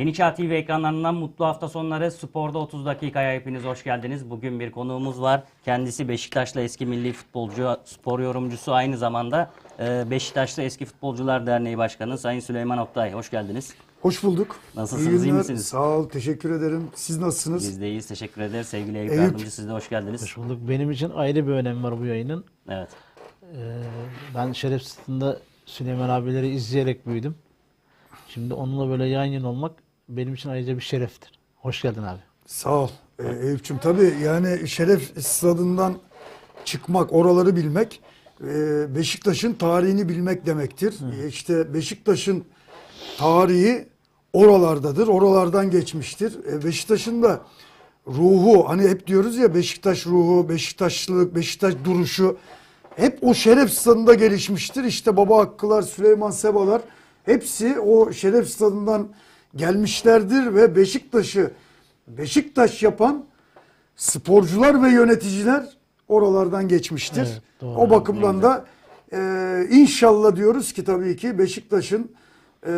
Yeni 0.00 0.14
Çağ 0.14 0.34
TV 0.34 0.40
ekranlarından 0.40 1.14
mutlu 1.14 1.44
hafta 1.46 1.68
sonları 1.68 2.10
Sporda 2.10 2.58
30 2.58 2.86
dakikaya 2.86 3.34
hepiniz 3.34 3.64
hoş 3.64 3.84
geldiniz. 3.84 4.30
Bugün 4.30 4.60
bir 4.60 4.70
konuğumuz 4.70 5.20
var. 5.20 5.42
Kendisi 5.64 6.08
Beşiktaşlı 6.08 6.60
eski 6.60 6.86
milli 6.86 7.12
futbolcu, 7.12 7.76
spor 7.84 8.20
yorumcusu 8.20 8.72
aynı 8.72 8.98
zamanda 8.98 9.50
e, 9.78 10.10
Beşiktaşlı 10.10 10.62
Eski 10.62 10.84
Futbolcular 10.84 11.46
Derneği 11.46 11.78
Başkanı 11.78 12.18
Sayın 12.18 12.40
Süleyman 12.40 12.78
Oktay. 12.78 13.12
Hoş 13.12 13.30
geldiniz. 13.30 13.74
Hoş 14.02 14.22
bulduk. 14.24 14.56
Nasılsınız, 14.76 15.22
iyi 15.22 15.26
günler. 15.26 15.38
misiniz? 15.38 15.66
Sağ 15.66 15.88
ol, 15.88 16.08
teşekkür 16.08 16.50
ederim. 16.50 16.88
Siz 16.94 17.18
nasılsınız? 17.18 17.68
Biz 17.68 17.80
de 17.80 17.88
iyiyiz. 17.88 18.06
Teşekkür 18.08 18.40
ederiz. 18.40 18.68
Sevgili 18.68 18.98
Eyüp, 18.98 19.10
Eyüp. 19.10 19.22
Yardımcı 19.22 19.50
siz 19.50 19.68
de 19.68 19.72
hoş 19.72 19.88
geldiniz. 19.88 20.22
Hoş 20.22 20.36
bulduk. 20.36 20.68
Benim 20.68 20.90
için 20.90 21.10
ayrı 21.10 21.46
bir 21.46 21.52
önemi 21.52 21.82
var 21.82 22.00
bu 22.00 22.04
yayının. 22.04 22.44
Evet. 22.68 22.88
Ee, 23.42 23.82
ben 24.34 24.52
Şeref 24.52 24.82
Süleyman 25.66 26.08
abileri 26.08 26.48
izleyerek 26.48 27.06
büyüdüm. 27.06 27.34
Şimdi 28.28 28.54
onunla 28.54 28.90
böyle 28.90 29.04
yan 29.04 29.24
yana 29.24 29.48
olmak 29.48 29.72
benim 30.16 30.34
için 30.34 30.50
ayrıca 30.50 30.76
bir 30.76 30.82
şereftir. 30.82 31.30
Hoş 31.56 31.82
geldin 31.82 32.02
abi. 32.02 32.20
Sağ 32.46 32.70
ol. 32.70 32.88
Ee, 33.18 33.46
Eyüp'cüm 33.46 33.78
tabii 33.78 34.14
yani 34.24 34.68
şeref 34.68 35.24
stadından 35.24 35.94
çıkmak, 36.64 37.12
oraları 37.12 37.56
bilmek 37.56 38.00
e, 38.40 38.46
Beşiktaş'ın 38.94 39.52
tarihini 39.52 40.08
bilmek 40.08 40.46
demektir. 40.46 40.94
E, 41.22 41.28
İşte 41.28 41.74
Beşiktaş'ın 41.74 42.44
tarihi 43.18 43.88
oralardadır, 44.32 45.08
oralardan 45.08 45.70
geçmiştir. 45.70 46.44
E, 46.52 46.64
Beşiktaş'ın 46.64 47.22
da 47.22 47.40
ruhu, 48.06 48.68
hani 48.68 48.88
hep 48.88 49.06
diyoruz 49.06 49.36
ya 49.36 49.54
Beşiktaş 49.54 50.06
ruhu, 50.06 50.48
Beşiktaşlılık, 50.48 51.34
Beşiktaş 51.34 51.74
duruşu 51.84 52.36
hep 52.96 53.18
o 53.22 53.34
şeref 53.34 53.70
stadında 53.70 54.14
gelişmiştir. 54.14 54.84
İşte 54.84 55.16
Baba 55.16 55.38
Hakkılar, 55.38 55.82
Süleyman 55.82 56.30
Sebalar 56.30 56.82
hepsi 57.24 57.80
o 57.80 58.12
şeref 58.12 58.48
stadından 58.48 59.08
gelmişlerdir 59.56 60.54
ve 60.54 60.76
Beşiktaş'ı 60.76 61.50
Beşiktaş 62.08 62.82
yapan 62.82 63.24
sporcular 63.96 64.82
ve 64.82 64.88
yöneticiler 64.88 65.76
oralardan 66.08 66.68
geçmiştir. 66.68 67.28
Evet, 67.32 67.42
doğru. 67.60 67.78
o 67.78 67.90
bakımdan 67.90 68.42
da 68.42 68.64
e, 69.12 69.66
inşallah 69.70 70.36
diyoruz 70.36 70.72
ki 70.72 70.84
tabii 70.84 71.16
ki 71.16 71.38
Beşiktaş'ın 71.38 72.10
e, 72.66 72.70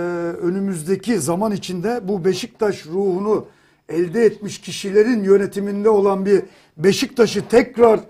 önümüzdeki 0.43 1.19
zaman 1.19 1.53
içinde 1.53 2.09
bu 2.09 2.25
Beşiktaş 2.25 2.87
ruhunu 2.87 3.47
elde 3.89 4.25
etmiş 4.25 4.61
kişilerin 4.61 5.25
yönetiminde 5.25 5.89
olan 5.89 6.27
bir 6.27 6.43
Beşiktaş'ı 6.77 7.49
tekrar 7.49 8.01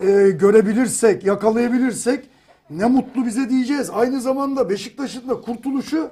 e, 0.00 0.30
görebilirsek, 0.30 1.24
yakalayabilirsek 1.24 2.24
ne 2.70 2.84
mutlu 2.84 3.26
bize 3.26 3.50
diyeceğiz. 3.50 3.90
Aynı 3.90 4.20
zamanda 4.20 4.70
Beşiktaş'ın 4.70 5.28
da 5.28 5.40
kurtuluşu 5.40 6.10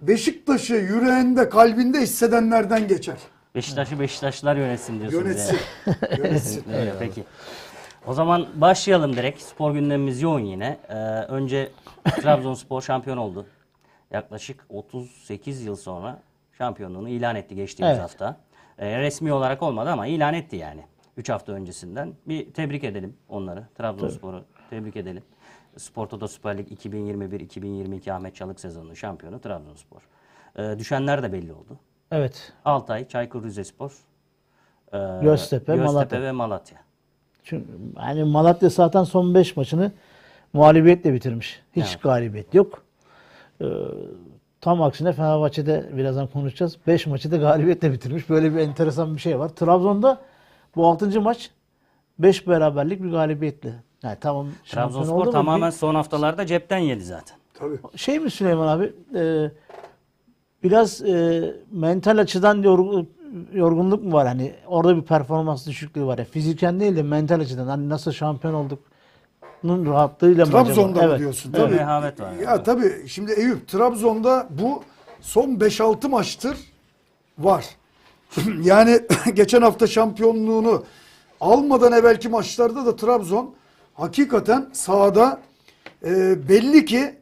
Beşiktaş'ı 0.00 0.74
yüreğinde, 0.74 1.48
kalbinde 1.48 2.00
hissedenlerden 2.00 2.88
geçer. 2.88 3.16
Beşiktaş'ı 3.54 4.00
Beşiktaşlılar 4.00 4.56
yönetsin 4.56 5.00
diyorsunuz. 5.00 5.24
Yönetsin. 5.24 5.58
yani. 5.86 6.18
Yönetsin. 6.18 6.72
Öyle, 6.72 6.94
peki. 6.98 7.24
O 8.06 8.14
zaman 8.14 8.46
başlayalım 8.54 9.16
direkt. 9.16 9.42
Spor 9.42 9.72
gündemimiz 9.72 10.22
yoğun 10.22 10.40
yine. 10.40 10.78
Ee, 10.88 10.94
önce 11.28 11.70
Trabzonspor 12.04 12.82
şampiyon 12.82 13.16
oldu. 13.16 13.46
Yaklaşık 14.10 14.64
38 14.68 15.64
yıl 15.64 15.76
sonra 15.76 16.22
şampiyonluğunu 16.58 17.08
ilan 17.08 17.36
etti 17.36 17.54
geçtiğimiz 17.54 17.92
Evet. 17.92 18.02
hafta. 18.02 18.36
Ee, 18.78 18.98
resmi 18.98 19.32
olarak 19.32 19.62
olmadı 19.62 19.90
ama 19.90 20.06
ilan 20.06 20.34
etti 20.34 20.56
yani. 20.56 20.84
3 21.16 21.28
hafta 21.28 21.52
öncesinden. 21.52 22.14
Bir 22.28 22.52
tebrik 22.52 22.84
edelim 22.84 23.16
onları. 23.28 23.64
Trabzonspor'u 23.78 24.44
tebrik 24.70 24.96
edelim. 24.96 25.22
Spor 25.76 26.06
Toto 26.06 26.28
Süper 26.28 26.58
Lig 26.58 26.68
2021-2022 26.72 28.12
Ahmet 28.12 28.34
Çalık 28.34 28.60
sezonunun 28.60 28.94
şampiyonu 28.94 29.40
Trabzonspor. 29.40 30.00
Ee, 30.58 30.78
düşenler 30.78 31.22
de 31.22 31.32
belli 31.32 31.52
oldu. 31.52 31.78
Evet. 32.12 32.52
Altay, 32.64 33.08
Çaykur 33.08 33.44
Rizespor, 33.44 33.92
e, 34.92 34.98
Göztepe, 35.22 35.74
Malatya. 35.74 36.22
ve 36.22 36.32
Malatya. 36.32 36.78
Çünkü 37.44 37.66
hani 37.96 38.24
Malatya 38.24 38.68
zaten 38.68 39.04
son 39.04 39.34
5 39.34 39.56
maçını 39.56 39.92
mağlubiyetle 40.52 41.12
bitirmiş. 41.14 41.62
Hiç 41.76 41.86
Evet. 41.90 42.02
galibiyet 42.02 42.54
yok. 42.54 42.82
Ee, 43.60 43.64
tam 44.60 44.82
aksine 44.82 45.12
Fenerbahçe'de 45.12 45.90
birazdan 45.96 46.26
konuşacağız. 46.26 46.76
5 46.86 47.06
maçı 47.06 47.30
da 47.30 47.36
galibiyetle 47.36 47.92
bitirmiş. 47.92 48.30
Böyle 48.30 48.54
bir 48.54 48.58
enteresan 48.58 49.14
bir 49.14 49.20
şey 49.20 49.38
var. 49.38 49.48
Trabzon'da 49.48 50.20
bu 50.76 50.86
6. 50.86 51.20
maç 51.20 51.50
5 52.18 52.48
beraberlik 52.48 53.02
bir 53.02 53.10
galibiyetle. 53.10 53.72
Yani 54.02 54.16
tamam 54.20 54.46
Trabzonspor 54.70 55.22
ama 55.22 55.30
tamamen 55.30 55.70
bir- 55.70 55.76
son 55.76 55.94
haftalarda 55.94 56.46
cepten 56.46 56.78
yedi 56.78 57.04
zaten. 57.04 57.36
Tabii. 57.54 57.78
şey 57.96 58.18
mi 58.18 58.30
Süleyman 58.30 58.68
abi? 58.68 58.92
e, 59.14 59.50
biraz 60.62 61.02
e, 61.02 61.42
mental 61.72 62.18
açıdan 62.18 62.62
yorgun, 62.62 63.08
yorgunluk 63.52 64.04
mu 64.04 64.12
var? 64.12 64.26
Hani 64.26 64.54
orada 64.66 64.96
bir 64.96 65.02
performans 65.02 65.66
düşüklüğü 65.66 66.04
var. 66.06 66.18
ya 66.18 66.24
fiziken 66.24 66.80
değil 66.80 66.96
de 66.96 67.02
mental 67.02 67.40
açıdan. 67.40 67.66
Hani 67.66 67.88
nasıl 67.88 68.12
şampiyon 68.12 68.54
olduk? 68.54 68.78
Nun 69.64 69.86
rahatlığıyla 69.86 70.44
mı 70.46 70.50
Trabzon'da 70.52 70.90
acaba? 70.90 71.04
mı 71.06 71.08
Evet. 71.10 71.18
diyorsun? 71.18 71.52
Evet. 71.56 71.64
Tabii. 71.66 71.78
Rehavet 71.78 72.20
var. 72.20 72.32
Ya 72.32 72.62
tabii 72.62 73.08
şimdi 73.08 73.32
Eyüp 73.32 73.68
Trabzon'da 73.68 74.46
bu 74.50 74.82
son 75.20 75.48
5-6 75.50 76.08
maçtır 76.08 76.56
var. 77.38 77.64
yani 78.62 79.00
geçen 79.34 79.62
hafta 79.62 79.86
şampiyonluğunu 79.86 80.84
almadan 81.40 81.92
evvelki 81.92 82.28
maçlarda 82.28 82.86
da 82.86 82.96
Trabzon 82.96 83.54
hakikaten 83.94 84.68
sahada 84.72 85.40
e, 86.04 86.48
belli 86.48 86.84
ki 86.84 87.14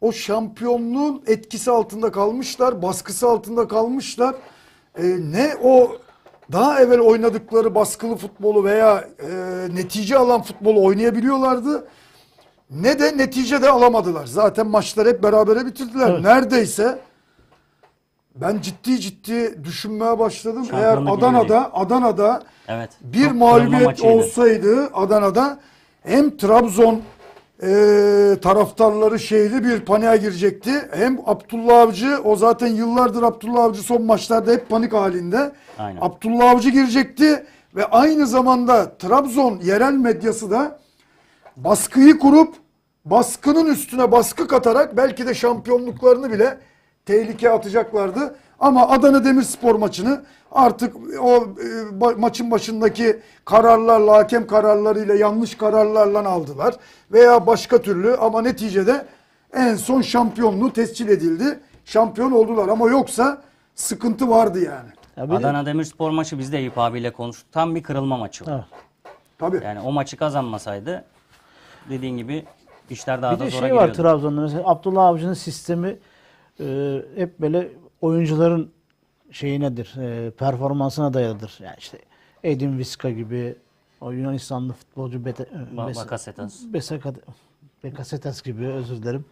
o 0.00 0.12
şampiyonluğun 0.12 1.22
etkisi 1.26 1.70
altında 1.70 2.12
kalmışlar, 2.12 2.82
baskısı 2.82 3.28
altında 3.28 3.68
kalmışlar. 3.68 4.34
E, 4.98 5.04
ne 5.04 5.54
o 5.62 5.96
daha 6.52 6.80
evvel 6.80 7.00
oynadıkları 7.00 7.74
baskılı 7.74 8.16
futbolu 8.16 8.64
veya 8.64 9.08
e, 9.18 9.28
netice 9.74 10.18
alan 10.18 10.42
futbolu 10.42 10.84
oynayabiliyorlardı. 10.84 11.88
Ne 12.70 12.98
de 12.98 13.18
netice 13.18 13.62
de 13.62 13.70
alamadılar. 13.70 14.26
Zaten 14.26 14.66
maçlar 14.66 15.08
hep 15.08 15.22
berabere 15.22 15.66
bitirdiler. 15.66 16.10
Evet. 16.10 16.20
Neredeyse 16.20 16.98
ben 18.34 18.60
ciddi 18.60 19.00
ciddi 19.00 19.64
düşünmeye 19.64 20.18
başladım. 20.18 20.66
Eğer 20.72 20.96
Adana'da 20.96 21.74
Adana'da 21.74 22.42
Evet. 22.68 22.90
bir 23.00 23.24
Çok 23.24 23.34
mağlubiyet 23.34 24.02
olsaydı 24.04 24.90
Adana'da 24.94 25.58
hem 26.06 26.36
Trabzon 26.36 27.02
e, 27.62 27.68
taraftarları 28.42 29.18
şeyli 29.18 29.64
bir 29.64 29.80
paniğe 29.80 30.16
girecekti. 30.16 30.72
Hem 30.92 31.20
Abdullah 31.26 31.80
Avcı 31.80 32.18
o 32.24 32.36
zaten 32.36 32.66
yıllardır 32.66 33.22
Abdullah 33.22 33.64
Avcı 33.64 33.82
son 33.82 34.02
maçlarda 34.02 34.52
hep 34.52 34.68
panik 34.68 34.92
halinde. 34.92 35.52
Aynen. 35.78 35.98
Abdullah 36.00 36.50
Avcı 36.50 36.70
girecekti 36.70 37.46
ve 37.76 37.84
aynı 37.84 38.26
zamanda 38.26 38.98
Trabzon 38.98 39.60
yerel 39.64 39.92
medyası 39.92 40.50
da 40.50 40.78
baskıyı 41.56 42.18
kurup 42.18 42.54
baskının 43.04 43.66
üstüne 43.66 44.12
baskı 44.12 44.48
katarak 44.48 44.96
belki 44.96 45.26
de 45.26 45.34
şampiyonluklarını 45.34 46.32
bile 46.32 46.58
tehlikeye 47.06 47.52
atacaklardı. 47.52 48.36
Ama 48.60 48.88
Adana 48.88 49.24
Demirspor 49.24 49.74
maçını 49.74 50.22
artık 50.52 50.96
o 51.20 51.36
e, 51.36 52.14
maçın 52.16 52.50
başındaki 52.50 53.20
kararlarla, 53.44 54.12
hakem 54.16 54.46
kararlarıyla, 54.46 55.14
yanlış 55.14 55.54
kararlarla 55.54 56.28
aldılar. 56.28 56.74
Veya 57.12 57.46
başka 57.46 57.82
türlü 57.82 58.16
ama 58.16 58.42
neticede 58.42 59.06
en 59.52 59.74
son 59.74 60.02
şampiyonluğu 60.02 60.72
tescil 60.72 61.08
edildi. 61.08 61.60
Şampiyon 61.84 62.32
oldular 62.32 62.68
ama 62.68 62.88
yoksa 62.90 63.42
sıkıntı 63.74 64.28
vardı 64.30 64.58
yani. 64.64 64.88
Ya 65.16 65.24
bir 65.24 65.30
de- 65.30 65.36
Adana 65.36 65.66
Demirspor 65.66 66.10
maçı 66.10 66.38
biz 66.38 66.52
de 66.52 66.58
Eyüp 66.58 66.78
abiyle 66.78 67.10
konuştuk. 67.12 67.52
Tam 67.52 67.74
bir 67.74 67.82
kırılma 67.82 68.16
maçı. 68.16 68.44
o. 68.44 68.48
Tabii. 69.38 69.60
Yani 69.64 69.80
o 69.80 69.92
maçı 69.92 70.16
kazanmasaydı 70.16 71.04
dediğin 71.90 72.16
gibi 72.16 72.44
işler 72.90 73.22
daha 73.22 73.34
Bir 73.34 73.38
da 73.40 73.44
de 73.44 73.50
zora 73.50 73.60
şey 73.68 73.76
var. 73.76 73.94
Trabzon'da 73.94 74.40
mesela 74.40 74.62
Abdullah 74.66 75.04
Avcı'nın 75.04 75.34
sistemi 75.34 75.96
e, 76.60 76.64
hep 77.16 77.38
böyle 77.40 77.68
oyuncuların 78.00 78.70
şeyi 79.30 79.60
nedir? 79.60 79.94
E, 80.00 80.30
performansına 80.30 81.14
dayalıdır. 81.14 81.58
Yani 81.62 81.76
işte 81.78 81.98
Edin 82.44 82.78
Viska 82.78 83.10
gibi 83.10 83.56
o 84.00 84.10
Yunanistanlı 84.10 84.72
futbolcu 84.72 85.24
Bete, 85.24 85.44
Bes- 85.76 85.96
Bakasetas. 85.96 86.62
Besaka- 86.62 87.14
gibi 88.44 88.66
özür 88.66 89.02
dilerim. 89.02 89.24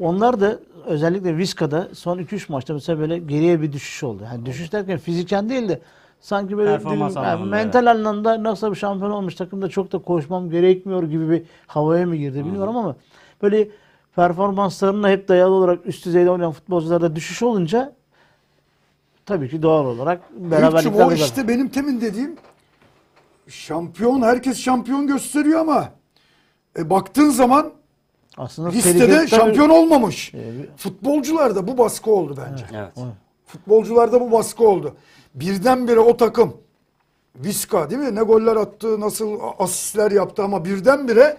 Onlar 0.00 0.40
da 0.40 0.58
özellikle 0.86 1.36
Viska'da 1.36 1.88
son 1.94 2.18
2-3 2.18 2.52
maçta 2.52 2.74
mesela 2.74 2.98
böyle 2.98 3.18
geriye 3.18 3.62
bir 3.62 3.72
düşüş 3.72 4.02
oldu. 4.02 4.22
Yani 4.24 4.46
düşüş 4.46 4.72
derken 4.72 4.98
fiziken 4.98 5.48
değil 5.48 5.68
de 5.68 5.80
sanki 6.20 6.56
böyle 6.56 6.70
Performans 6.70 7.16
yani 7.16 7.44
mental 7.44 7.86
anlamda 7.86 8.42
nasıl 8.42 8.70
bir 8.70 8.76
şampiyon 8.76 9.10
olmuş 9.10 9.34
takımda 9.34 9.68
çok 9.68 9.92
da 9.92 9.98
koşmam 9.98 10.50
gerekmiyor 10.50 11.02
gibi 11.02 11.30
bir 11.30 11.42
havaya 11.66 12.06
mı 12.06 12.16
girdi 12.16 12.44
bilmiyorum 12.44 12.76
ama 12.76 12.96
böyle 13.42 13.68
performanslarına 14.16 15.08
hep 15.10 15.28
dayalı 15.28 15.54
olarak 15.54 15.86
üst 15.86 16.06
düzeyde 16.06 16.30
oynayan 16.30 16.52
futbolcularda 16.52 17.16
düşüş 17.16 17.42
olunca 17.42 17.92
tabii 19.26 19.48
ki 19.50 19.62
doğal 19.62 19.86
olarak 19.86 20.20
beraberlikler 20.36 21.06
o 21.06 21.10
de- 21.10 21.14
işte 21.14 21.48
benim 21.48 21.68
temin 21.68 22.00
dediğim 22.00 22.36
şampiyon 23.48 24.22
herkes 24.22 24.58
şampiyon 24.58 25.06
gösteriyor 25.06 25.60
ama 25.60 25.88
e, 26.78 26.90
baktığın 26.90 27.30
zaman 27.30 27.72
aslında 28.36 28.68
listede 28.68 29.26
şampiyon 29.28 29.68
olmamış. 29.68 30.34
Ee, 30.34 30.52
Futbolcularda 30.76 31.68
bu 31.68 31.78
baskı 31.78 32.10
oldu 32.10 32.34
bence. 32.50 32.64
Evet. 32.74 32.92
Evet. 32.96 33.08
Futbolcularda 33.46 34.20
bu 34.20 34.32
baskı 34.32 34.68
oldu. 34.68 34.94
Birdenbire 35.34 36.00
o 36.00 36.16
takım 36.16 36.56
Viska 37.36 37.90
değil 37.90 38.00
mi? 38.00 38.14
Ne 38.14 38.22
goller 38.22 38.56
attı, 38.56 39.00
nasıl 39.00 39.38
asistler 39.58 40.10
yaptı 40.10 40.42
ama 40.42 40.64
birdenbire 40.64 41.36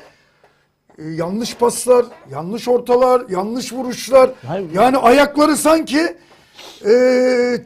e, 0.97 1.03
yanlış 1.03 1.55
paslar, 1.57 2.05
yanlış 2.31 2.67
ortalar, 2.67 3.21
yanlış 3.29 3.73
vuruşlar. 3.73 4.29
Hayır. 4.47 4.69
Yani 4.73 4.97
ayakları 4.97 5.55
sanki 5.55 5.99
e, 6.81 6.89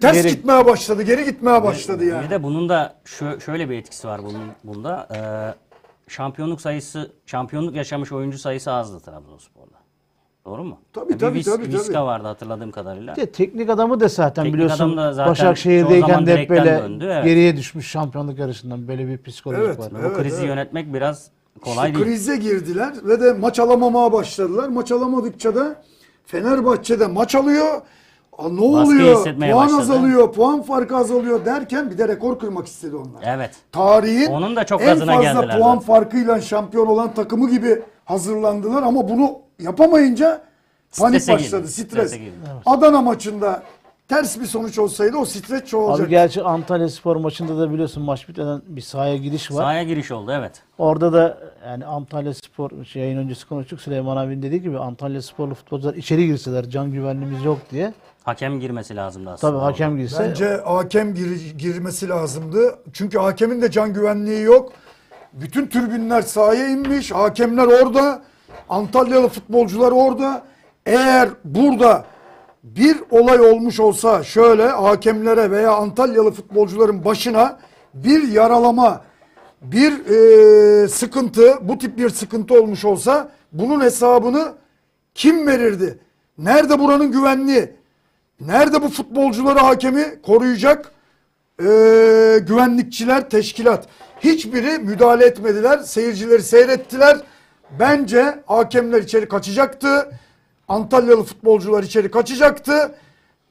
ters 0.02 0.14
Geri- 0.14 0.28
gitmeye 0.30 0.66
başladı, 0.66 1.02
geri 1.04 1.26
gitmeye 1.26 1.64
başladı 1.64 2.06
yani. 2.06 2.26
Bir 2.26 2.30
de 2.30 2.44
bunun 2.44 2.70
da 2.70 2.96
şö- 3.06 3.42
şöyle 3.42 3.70
bir 3.70 3.78
etkisi 3.78 4.08
var 4.08 4.22
bunun 4.24 4.44
bunda. 4.64 5.08
Ee, 5.16 5.20
şampiyonluk 6.12 6.62
sayısı, 6.62 7.12
şampiyonluk 7.26 7.76
yaşamış 7.76 8.12
oyuncu 8.12 8.38
sayısı 8.38 8.72
azdı 8.72 9.00
Trabzonspor'da. 9.00 9.78
Doğru 10.46 10.64
mu? 10.64 10.80
Tabii, 10.94 11.14
Bir 11.14 11.20
tabii, 11.20 11.44
tabii, 11.44 11.64
tabii. 11.66 11.74
Viska 11.74 12.06
vardı 12.06 12.28
hatırladığım 12.28 12.72
kadarıyla. 12.72 13.16
Bir 13.16 13.22
de 13.22 13.26
teknik 13.32 13.70
adamı 13.70 14.00
da 14.00 14.08
zaten 14.08 14.44
Teknik 14.44 14.54
biliyorsun 14.54 14.84
adam 14.84 14.98
da 14.98 15.14
zaten 15.14 15.26
çoğu 15.26 15.32
Başakşehir'deyken 15.32 16.08
zaman 16.08 16.26
de 16.26 16.32
hep 16.32 16.38
direkten 16.38 16.66
böyle 16.66 16.84
döndü, 16.84 17.10
evet. 17.14 17.26
geriye 17.26 17.58
düşmüş 17.58 17.88
şampiyonluk 17.88 18.40
yarışından 18.40 18.88
böyle 18.88 19.08
bir 19.08 19.18
psikolojik 19.24 19.66
Evet, 19.66 19.80
var. 19.94 20.04
Bu 20.04 20.14
krizi 20.18 20.46
yönetmek 20.46 20.94
biraz 20.94 21.28
kolay 21.62 21.90
İşte 21.90 22.00
değil. 22.06 22.06
krize 22.16 22.36
girdiler 22.38 22.94
ve 23.04 23.22
de 23.22 23.34
maç 23.34 23.60
alamamaya 23.60 24.14
başladılar. 24.14 24.68
Maç 24.68 24.92
alamadıkça 24.92 25.56
da 25.56 25.76
Fenerbahçe'de 26.26 27.08
maç 27.08 27.36
alıyor. 27.36 27.82
Aa, 28.38 28.50
ne 28.50 28.62
Baskıyı 28.74 28.84
oluyor? 29.02 29.24
Puan 29.24 29.66
başladı. 29.66 29.82
azalıyor, 29.82 30.34
puan 30.34 30.62
farkı 30.62 30.98
azalıyor 30.98 31.46
derken 31.46 31.92
bir 31.92 31.98
de 31.98 32.08
rekor 32.08 32.40
kırmak 32.40 32.68
istedi 32.68 32.96
onlar. 32.96 33.36
Evet. 33.38 33.52
Tarihin 33.72 34.28
Onun 34.32 34.56
da 34.56 34.64
çok 34.66 34.82
en 34.82 34.88
gazına 34.88 35.12
fazla 35.14 35.24
geldiler 35.24 35.58
puan 35.60 35.74
zaten. 35.76 35.80
farkıyla 35.88 36.42
şampiyon 36.42 36.88
olan 36.88 37.14
takımı 37.14 37.50
gibi 37.50 37.82
hazırlandılar 38.06 38.84
ama 38.84 39.10
bunu 39.10 39.32
yapamayınca 39.60 40.42
panik 41.00 41.22
Strese 41.22 41.34
başladı, 41.34 41.62
girdi, 41.62 41.72
stres. 41.72 42.14
girdi. 42.14 42.32
Adana 42.66 43.02
maçında 43.02 43.64
ters 44.08 44.40
bir 44.40 44.46
sonuç 44.46 44.80
olsaydı 44.80 45.18
o 45.18 45.26
stres 45.26 45.66
çoğalacak. 45.66 46.06
Abi 46.06 46.10
gerçi 46.10 46.44
Antalya 46.44 46.90
Spor 46.90 47.16
maçında 47.16 47.58
da 47.58 47.72
biliyorsun 47.72 48.04
maç 48.04 48.30
bitmeden 48.30 48.62
bir 48.68 48.82
sahaya 48.82 49.18
giriş 49.18 49.52
var. 49.52 49.56
Sahaya 49.56 49.84
giriş 49.84 50.12
oldu 50.12 50.32
evet. 50.32 50.64
Orada 50.78 51.14
da 51.14 51.38
yani 51.68 51.86
Antalya 51.86 52.34
Spor 52.34 52.86
şey, 52.86 53.02
yayın 53.02 53.18
öncesi 53.18 53.48
konuştuk. 53.48 53.82
Süleyman 53.82 54.18
abinin 54.18 54.42
dediği 54.42 54.62
gibi 54.62 54.80
Antalya 54.80 55.22
Sporlu 55.22 55.54
futbolcular 55.56 55.94
içeri 55.94 56.26
girseler 56.28 56.70
can 56.70 56.92
güvenliğimiz 56.92 57.46
yok 57.46 57.58
diye. 57.72 57.94
Hakem 58.24 58.60
girmesi 58.60 58.96
lazımdı 58.96 59.30
aslında. 59.30 59.52
Tabii 59.52 59.58
orada. 59.58 59.68
hakem 59.68 59.98
girse 59.98 60.24
Bence 60.30 60.62
hakem 60.66 61.14
gir- 61.14 61.58
girmesi 61.58 62.10
lazımdı. 62.10 62.76
Çünkü 62.94 63.18
hakemin 63.18 63.62
de 63.62 63.72
can 63.72 63.94
güvenliği 63.94 64.42
yok. 64.42 64.72
Bütün 65.34 65.68
tribünler 65.68 66.22
sahaya 66.22 66.70
inmiş. 66.70 67.12
Hakemler 67.12 67.66
orada. 67.66 68.22
Antalyalı 68.70 69.28
futbolcular 69.28 69.92
orada. 69.92 70.44
Eğer 70.86 71.30
burada 71.44 72.06
bir 72.64 72.98
olay 73.12 73.40
olmuş 73.40 73.80
olsa 73.80 74.24
şöyle 74.24 74.68
hakemlere 74.68 75.52
veya 75.52 75.72
Antalyalı 75.72 76.32
futbolcuların 76.32 77.06
başına 77.06 77.60
bir 77.94 78.28
yaralama, 78.28 79.02
bir 79.62 79.92
e, 80.06 80.88
sıkıntı, 80.88 81.58
bu 81.62 81.78
tip 81.78 81.98
bir 81.98 82.10
sıkıntı 82.10 82.62
olmuş 82.62 82.86
olsa 82.86 83.32
bunun 83.52 83.82
hesabını 83.82 84.54
kim 85.14 85.48
verirdi? 85.48 86.00
Nerede 86.38 86.80
buranın 86.80 87.12
güvenliği? 87.12 87.70
Nerede 88.40 88.82
bu 88.82 88.90
futbolcuları 88.90 89.60
hakemi 89.60 90.22
koruyacak 90.22 90.92
e, 91.60 91.64
güvenlikçiler, 92.48 93.30
teşkilat? 93.30 93.88
Hiçbiri 94.20 94.80
müdahale 94.80 95.26
etmediler. 95.26 95.80
Seyircileri 95.80 96.44
seyrettiler. 96.44 97.18
Bence 97.80 98.40
hakemler 98.46 99.02
içeri 99.02 99.28
kaçacaktı. 99.28 100.12
Antalyalı 100.68 101.24
futbolcular 101.24 101.84
içeri 101.84 102.12
kaçacaktı. 102.12 102.96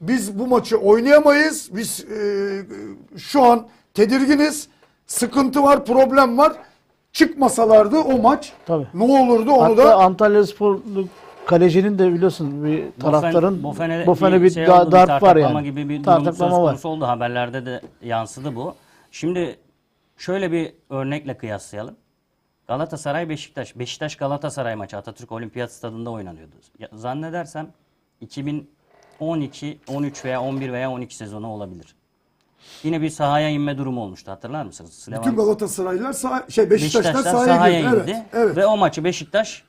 Biz 0.01 0.39
bu 0.39 0.47
maçı 0.47 0.77
oynayamayız. 0.77 1.69
Biz 1.75 2.05
e, 2.05 2.19
şu 3.17 3.43
an 3.43 3.67
tedirginiz. 3.93 4.67
Sıkıntı 5.07 5.63
var, 5.63 5.85
problem 5.85 6.37
var. 6.37 6.53
Çıkmasalardı 7.13 7.97
o 7.99 8.17
maç 8.21 8.53
Tabii. 8.65 8.87
ne 8.93 9.03
olurdu 9.03 9.51
onu 9.51 9.63
hatta 9.63 9.77
da 9.77 9.95
Antalya 9.95 10.45
Sporlu 10.45 11.07
kalecinin 11.45 11.99
de 11.99 12.13
biliyorsun 12.13 12.65
bir 12.65 13.01
taraftarın 13.01 13.63
Bofen'e 13.63 14.07
Bofen'e 14.07 14.41
bir, 14.41 14.49
şey 14.49 14.67
da- 14.67 14.81
oldu, 14.81 14.87
bir 14.87 14.91
darp 14.91 15.23
var 15.23 15.35
yani. 15.35 15.63
gibi 15.63 15.89
bir 15.89 16.03
durum 16.03 16.15
söz 16.15 16.23
Tartaklama 16.25 16.63
var. 16.63 16.71
konusu 16.71 16.89
oldu. 16.89 17.05
Haberlerde 17.07 17.65
de 17.65 17.81
yansıdı 18.01 18.55
bu. 18.55 18.75
Şimdi 19.11 19.55
şöyle 20.17 20.51
bir 20.51 20.73
örnekle 20.89 21.37
kıyaslayalım. 21.37 21.95
Galatasaray 22.67 23.29
Beşiktaş. 23.29 23.79
Beşiktaş 23.79 24.15
Galatasaray 24.15 24.75
maçı 24.75 24.97
Atatürk 24.97 25.31
Olimpiyat 25.31 25.71
Stadında 25.71 26.09
oynanıyordu. 26.11 26.55
Ya, 26.79 26.87
zannedersem 26.93 27.67
2012, 28.21 29.79
13 29.87 30.25
veya 30.25 30.41
11 30.41 30.71
veya 30.73 30.91
12 30.91 31.15
sezonu 31.15 31.47
olabilir. 31.47 31.95
Yine 32.83 33.01
bir 33.01 33.09
sahaya 33.09 33.49
inme 33.49 33.77
durumu 33.77 34.01
olmuştu. 34.03 34.31
Hatırlar 34.31 34.65
mısınız? 34.65 34.93
Süleyman- 34.93 35.25
bütün 35.25 35.35
Galatasaraylılar 35.35 36.13
sah- 36.13 36.51
şey 36.51 36.69
Beşiktaşlar, 36.69 37.13
Beşiktaşlar 37.13 37.31
sahaya, 37.31 37.55
sahaya 37.55 37.79
girdi. 37.81 38.11
Evet, 38.15 38.25
evet. 38.33 38.57
Ve 38.57 38.65
o 38.65 38.77
maçı 38.77 39.03
Beşiktaş 39.03 39.63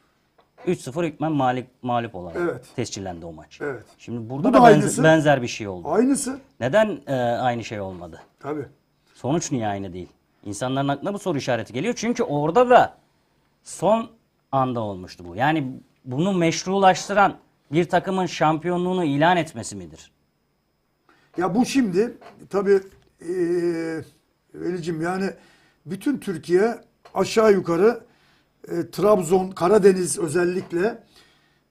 3-0 0.66 1.04
hükmen 1.06 1.32
mağlup, 1.32 1.66
mağlup 1.82 2.14
olarak 2.14 2.36
Evet. 2.40 2.64
tescillendi 2.76 3.26
o 3.26 3.32
maç. 3.32 3.60
Evet. 3.60 3.84
Şimdi 3.98 4.30
burada 4.30 4.48
Bu 4.48 4.52
da, 4.54 4.62
da 4.62 4.66
benzer, 4.68 5.04
benzer 5.04 5.42
bir 5.42 5.48
şey 5.48 5.68
oldu. 5.68 5.88
Aynısı. 5.90 6.40
Neden 6.60 6.98
e, 7.06 7.14
aynı 7.14 7.64
şey 7.64 7.80
olmadı? 7.80 8.20
Tabii. 8.40 8.66
Sonuç 9.14 9.52
niye 9.52 9.68
aynı 9.68 9.92
değil? 9.92 10.08
İnsanların 10.44 10.88
aklına 10.88 11.14
bu 11.14 11.18
soru 11.18 11.38
işareti 11.38 11.72
geliyor. 11.72 11.94
Çünkü 11.96 12.22
orada 12.22 12.70
da 12.70 12.96
son 13.62 14.10
anda 14.52 14.80
olmuştu 14.80 15.24
bu. 15.28 15.36
Yani 15.36 15.72
bunu 16.04 16.32
meşrulaştıran 16.32 17.36
bir 17.72 17.88
takımın 17.88 18.26
şampiyonluğunu 18.26 19.04
ilan 19.04 19.36
etmesi 19.36 19.76
midir? 19.76 20.10
Ya 21.36 21.54
bu 21.54 21.66
şimdi 21.66 22.18
tabii 22.50 22.80
eee 23.20 24.04
Veli'cim 24.54 25.00
yani 25.02 25.30
bütün 25.86 26.18
Türkiye 26.18 26.80
aşağı 27.14 27.52
yukarı 27.52 28.00
e, 28.68 28.90
Trabzon, 28.90 29.50
Karadeniz 29.50 30.18
özellikle 30.18 31.04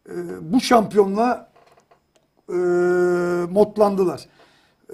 e, 0.10 0.13
bu 0.42 0.62
şampiyonla 0.62 1.52
e, 2.50 2.54
modlandılar. 3.52 4.25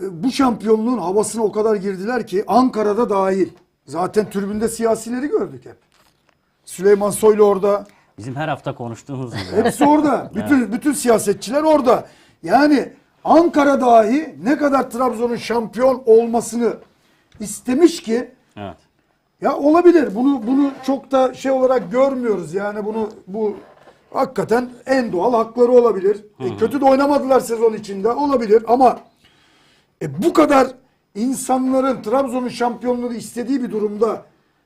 E, 0.01 0.23
bu 0.23 0.31
şampiyonluğun 0.31 0.97
havasına 0.97 1.43
o 1.43 1.51
kadar 1.51 1.75
girdiler 1.75 2.27
ki 2.27 2.43
Ankara'da 2.47 3.09
dahil. 3.09 3.49
Zaten 3.85 4.29
tribünde 4.29 4.67
siyasileri 4.67 5.27
gördük 5.27 5.65
hep. 5.65 5.77
Süleyman 6.65 7.09
Soylu 7.09 7.43
orada. 7.43 7.85
Bizim 8.17 8.35
her 8.35 8.47
hafta 8.47 8.75
konuştuğumuz 8.75 9.31
gibi. 9.31 9.63
Hepsi 9.63 9.85
orada. 9.85 10.31
Bütün 10.35 10.71
bütün 10.71 10.93
siyasetçiler 10.93 11.63
orada. 11.63 12.07
Yani 12.43 12.93
Ankara 13.23 13.81
dahi 13.81 14.35
ne 14.43 14.57
kadar 14.57 14.89
Trabzon'un 14.89 15.35
şampiyon 15.35 16.03
olmasını 16.05 16.73
istemiş 17.39 18.03
ki 18.03 18.31
evet. 18.57 18.77
ya 19.41 19.57
olabilir. 19.57 20.15
Bunu 20.15 20.41
bunu 20.47 20.71
çok 20.85 21.11
da 21.11 21.33
şey 21.33 21.51
olarak 21.51 21.91
görmüyoruz. 21.91 22.53
Yani 22.53 22.85
bunu 22.85 23.09
bu 23.27 23.57
hakikaten 24.13 24.69
en 24.85 25.11
doğal 25.11 25.33
hakları 25.33 25.71
olabilir. 25.71 26.25
E, 26.39 26.57
kötü 26.57 26.81
de 26.81 26.85
oynamadılar 26.85 27.39
sezon 27.39 27.73
içinde 27.73 28.09
olabilir 28.09 28.63
ama 28.67 28.99
e, 30.03 30.23
bu 30.23 30.33
kadar 30.33 30.67
insanların 31.15 32.01
Trabzon'un 32.01 32.47
şampiyonluğunu 32.49 33.13
istediği 33.13 33.63
bir 33.63 33.71
durumda 33.71 34.21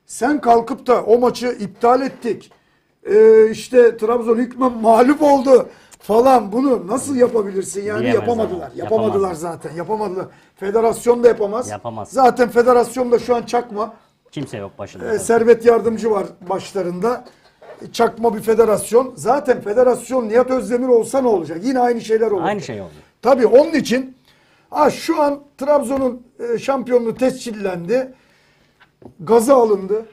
sen 0.06 0.40
kalkıp 0.40 0.86
da 0.86 1.02
o 1.02 1.18
maçı 1.18 1.46
iptal 1.60 2.02
ettik. 2.02 2.50
E, 3.04 3.50
işte 3.50 3.96
Trabzon 3.96 4.36
hükmen 4.36 4.72
mağlup 4.72 5.22
oldu 5.22 5.68
falan 5.98 6.52
bunu 6.52 6.86
nasıl 6.86 7.16
yapabilirsin 7.16 7.84
yani 7.84 8.00
Diyemez 8.00 8.14
yapamadılar. 8.14 8.66
ama. 8.66 8.70
Yapamadılar 8.76 9.14
Yapamaz. 9.14 9.40
zaten. 9.40 9.74
Yapamadılar. 9.76 10.26
Federasyon 10.56 11.24
da 11.24 11.28
yapamaz. 11.28 11.70
Yapamaz. 11.70 12.08
Zaten 12.10 12.48
federasyon 12.48 13.12
da 13.12 13.18
şu 13.18 13.36
an 13.36 13.42
çakma. 13.42 13.94
Kimse 14.30 14.56
yok 14.56 14.78
başında. 14.78 15.14
E, 15.14 15.18
servet 15.18 15.64
yardımcı 15.64 16.10
var 16.10 16.26
başlarında. 16.48 17.24
E, 17.82 17.92
Çakma 17.92 18.34
bir 18.34 18.40
federasyon. 18.40 19.12
Zaten 19.16 19.60
federasyon 19.60 20.28
Nihat 20.28 20.50
Özdemir 20.50 20.88
olsa 20.88 21.20
ne 21.20 21.28
olacak? 21.28 21.58
Yine 21.62 21.80
aynı 21.80 22.00
şeyler 22.00 22.30
olur. 22.30 22.42
Aynı 22.42 22.60
şey 22.60 22.80
oldu. 22.80 22.90
Tabii 23.22 23.46
onun 23.46 23.72
için 23.72 24.16
ha, 24.70 24.90
şu 24.90 25.22
an 25.22 25.40
Trabzon'un 25.58 26.22
e, 26.54 26.58
şampiyonluğu 26.58 27.14
tescillendi. 27.14 28.14
Gaza 29.20 29.56
alındı. 29.56 30.06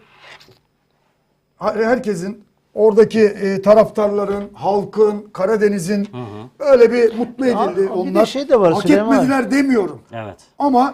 Herkesin 1.60 2.44
oradaki 2.74 3.22
e, 3.22 3.62
taraftarların, 3.62 4.44
halkın, 4.54 5.30
Karadeniz'in 5.34 6.08
öyle 6.60 6.92
bir 6.94 7.18
mutlu 7.18 7.46
Ya, 7.46 7.64
edildi. 7.66 7.82
bir 7.82 7.88
de 7.88 7.92
Onlar 7.92 8.26
şey 8.26 8.50
de 8.50 8.60
var 8.60 8.74
hak 8.74 8.82
Süleyman 8.82 9.08
abi. 9.08 9.16
etmediler 9.16 9.52
demiyorum. 9.52 10.02
Evet. 10.14 10.38
Ama 10.60 10.94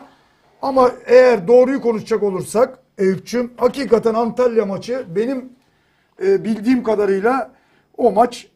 ama 0.61 0.91
eğer 1.05 1.47
doğruyu 1.47 1.81
konuşacak 1.81 2.23
olursak 2.23 2.79
Eyüp'cüm 2.97 3.53
hakikaten 3.57 4.13
Antalya 4.13 4.65
maçı 4.65 5.05
benim 5.15 5.49
e, 6.23 6.43
bildiğim 6.43 6.83
kadarıyla 6.83 7.51
o 7.97 8.11
maç 8.11 8.47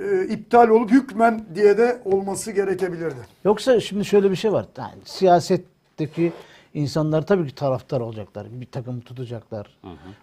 e, 0.00 0.26
iptal 0.28 0.68
olup 0.68 0.90
hükmen 0.90 1.44
diye 1.54 1.78
de 1.78 2.02
olması 2.04 2.52
gerekebilirdi. 2.52 3.20
Yoksa 3.44 3.80
şimdi 3.80 4.04
şöyle 4.04 4.30
bir 4.30 4.36
şey 4.36 4.52
var. 4.52 4.66
Yani 4.78 5.02
siyasetteki 5.04 6.32
insanlar 6.74 7.26
tabii 7.26 7.46
ki 7.46 7.54
taraftar 7.54 8.00
olacaklar. 8.00 8.46
Bir 8.50 8.66
takım 8.66 9.00
tutacaklar. 9.00 9.76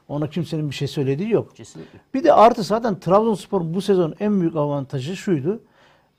Ona 0.07 0.29
kimsenin 0.29 0.69
bir 0.69 0.75
şey 0.75 0.87
söylediği 0.87 1.31
yok. 1.31 1.55
Kesinlikle. 1.55 1.99
Bir 2.13 2.23
de 2.23 2.33
artı 2.33 2.63
zaten 2.63 2.99
Trabzonspor 2.99 3.73
bu 3.73 3.81
sezon 3.81 4.15
en 4.19 4.41
büyük 4.41 4.55
avantajı 4.55 5.17
şuydu. 5.17 5.61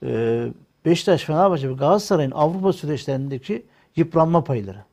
Ee, 0.02 0.47
Beşiktaş, 0.85 1.25
Fenerbahçe 1.25 1.68
ve 1.68 1.73
Galatasaray'ın 1.73 2.30
Avrupa 2.30 2.73
süreçlerindeki 2.73 3.66
yıpranma 3.97 4.44
payları, 4.44 4.85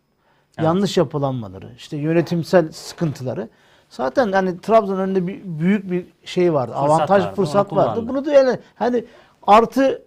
yanlış 0.62 0.98
yapılanmaları, 0.98 1.70
işte 1.78 1.98
yönetimsel 1.98 2.72
sıkıntıları. 2.72 3.50
Zaten 3.90 4.32
hani 4.32 4.62
Trabzon 4.62 4.98
önünde 4.98 5.28
bir 5.28 5.42
büyük 5.46 5.92
bir 5.92 6.06
şey 6.26 6.54
vardı. 6.54 6.72
Fırsat 6.74 6.90
avantaj 6.90 7.24
vardı, 7.24 7.36
fırsat 7.36 7.74
vardı. 7.76 8.08
Bunu 8.08 8.26
da 8.26 8.32
yani 8.34 8.60
hani 8.76 9.06
artı 9.48 10.02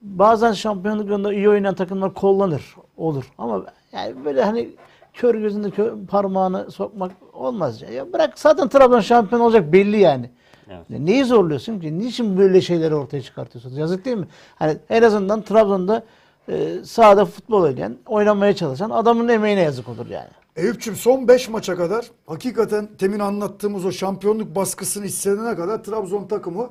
bazen 0.00 0.52
şampiyonluk 0.52 1.08
yolunda 1.08 1.34
iyi 1.34 1.48
oynayan 1.48 1.74
takımlar 1.74 2.14
kullanır. 2.14 2.76
Olur. 2.96 3.32
Ama 3.38 3.62
yani 3.92 4.24
böyle 4.24 4.44
hani 4.44 4.68
kör 5.14 5.34
gözünde 5.34 5.68
kö- 5.68 6.06
parmağını 6.06 6.70
sokmak 6.70 7.12
olmaz. 7.32 7.82
Ya. 7.82 7.90
ya 7.90 8.12
bırak 8.12 8.38
zaten 8.38 8.68
Trabzon 8.68 9.00
şampiyon 9.00 9.40
olacak 9.40 9.72
belli 9.72 9.98
yani. 9.98 10.30
Evet. 10.70 10.90
Ya 10.90 10.98
Neyi 10.98 11.24
zorluyorsun 11.24 11.80
ki? 11.80 11.98
Niçin 11.98 12.38
böyle 12.38 12.60
şeyleri 12.60 12.94
ortaya 12.94 13.22
çıkartıyorsunuz? 13.22 13.76
Yazık 13.76 14.04
değil 14.04 14.16
mi? 14.16 14.26
Hani 14.56 14.76
en 14.90 15.02
azından 15.02 15.42
Trabzon'da 15.42 16.02
e, 16.48 16.84
sahada 16.84 17.24
futbol 17.24 17.62
oynayan, 17.62 17.96
oynamaya 18.06 18.56
çalışan 18.56 18.90
adamın 18.90 19.28
emeğine 19.28 19.60
yazık 19.60 19.88
olur 19.88 20.06
yani. 20.06 20.28
Eyüp'cüm 20.56 20.96
son 20.96 21.28
5 21.28 21.48
maça 21.48 21.76
kadar 21.76 22.10
hakikaten 22.26 22.88
temin 22.98 23.18
anlattığımız 23.18 23.84
o 23.84 23.92
şampiyonluk 23.92 24.56
baskısını 24.56 25.04
hissedene 25.04 25.56
kadar 25.56 25.84
Trabzon 25.84 26.26
takımı 26.26 26.70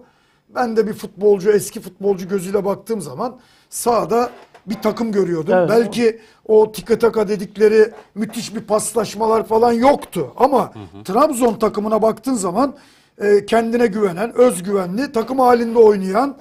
ben 0.56 0.78
de 0.78 0.88
bir 0.88 0.94
futbolcu 0.94 1.52
eski 1.52 1.82
futbolcu 1.82 2.28
gözüyle 2.28 2.66
baktığım 2.66 3.02
zaman 3.02 3.40
sahada 3.70 4.30
bir 4.66 4.82
takım 4.82 5.12
görüyordum. 5.12 5.54
Evet. 5.54 5.70
Belki 5.70 6.20
o 6.46 6.72
tiki 6.72 7.00
taka 7.00 7.28
dedikleri 7.28 7.92
müthiş 8.16 8.56
bir 8.56 8.62
paslaşmalar 8.62 9.48
falan 9.48 9.72
yoktu. 9.72 10.34
Ama 10.38 10.74
Trabzon 11.06 11.54
takımına 11.54 12.02
baktığın 12.02 12.34
zaman 12.34 12.76
e, 13.22 13.46
kendine 13.46 13.88
güvenen, 13.88 14.38
özgüvenli, 14.38 15.12
takım 15.12 15.40
halinde 15.40 15.80
oynayan, 15.80 16.38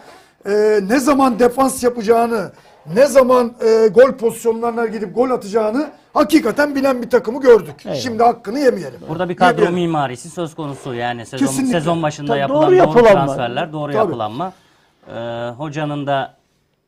e, 0.46 0.80
ne 0.88 0.98
zaman 1.00 1.38
defans 1.38 1.84
yapacağını, 1.84 2.52
ne 2.94 3.06
zaman 3.06 3.52
e, 3.66 3.88
gol 3.88 4.12
pozisyonlarına 4.12 4.86
gidip 4.86 5.14
gol 5.14 5.30
atacağını 5.30 5.90
hakikaten 6.14 6.74
bilen 6.74 7.02
bir 7.02 7.10
takımı 7.10 7.40
gördük. 7.40 7.74
Eyvallah. 7.84 8.00
Şimdi 8.00 8.22
hakkını 8.22 8.58
yemeyelim. 8.58 9.00
Burada 9.08 9.28
bir 9.28 9.36
kadro 9.36 9.62
Yemeyelim. 9.64 9.90
mimarisi 9.90 10.30
söz 10.30 10.54
konusu 10.54 10.94
yani 10.94 11.26
sezon, 11.26 11.46
Kesinlikle. 11.46 11.72
sezon 11.80 12.02
başında 12.02 12.28
Tabii 12.28 12.38
yapılan 12.40 12.62
doğru 12.62 12.70
doğru, 12.70 12.74
yapılanma. 12.76 13.10
transferler, 13.26 13.72
doğru 13.72 13.92
Tabii. 13.92 13.96
yapılanma. 13.96 14.52
Ee, 15.08 15.48
hocanın 15.56 16.06
da 16.06 16.34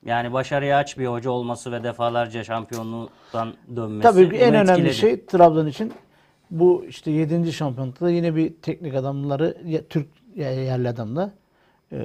yani 0.05 0.33
başarıya 0.33 0.79
aç 0.79 0.99
bir 0.99 1.07
hoca 1.07 1.31
olması 1.31 1.73
ve 1.73 1.85
defalarca 1.85 2.45
şampiyonluktan 2.45 3.55
dönmesi. 3.77 4.03
Tabii 4.03 4.31
ki 4.31 4.37
en 4.37 4.49
bunu 4.55 4.59
önemli 4.61 4.71
etkiledi. 4.73 4.95
şey 4.95 5.27
Trabzon 5.27 5.67
için 5.67 5.93
bu 6.51 6.85
işte 6.89 7.11
7. 7.11 7.53
şampiyonlukta 7.53 8.11
yine 8.11 8.37
bir 8.37 8.55
teknik 8.63 8.95
adamları 8.95 9.57
ya- 9.65 9.85
Türk 9.89 10.09
yerli 10.37 10.89
adamla 10.89 11.31
e, 11.93 11.99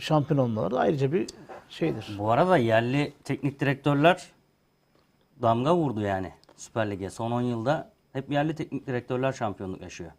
şampiyon 0.00 0.38
olmaları 0.38 0.74
da 0.74 0.80
ayrıca 0.80 1.12
bir 1.12 1.26
şeydir. 1.68 2.16
Bu 2.18 2.30
arada 2.30 2.56
yerli 2.56 3.12
teknik 3.24 3.60
direktörler 3.60 4.26
damga 5.42 5.76
vurdu 5.76 6.00
yani 6.00 6.32
Süper 6.56 6.90
Lig'e. 6.90 7.10
Son 7.10 7.30
10 7.30 7.40
yılda 7.42 7.90
hep 8.12 8.30
yerli 8.30 8.54
teknik 8.54 8.86
direktörler 8.86 9.32
şampiyonluk 9.32 9.82
yaşıyor. 9.82 10.10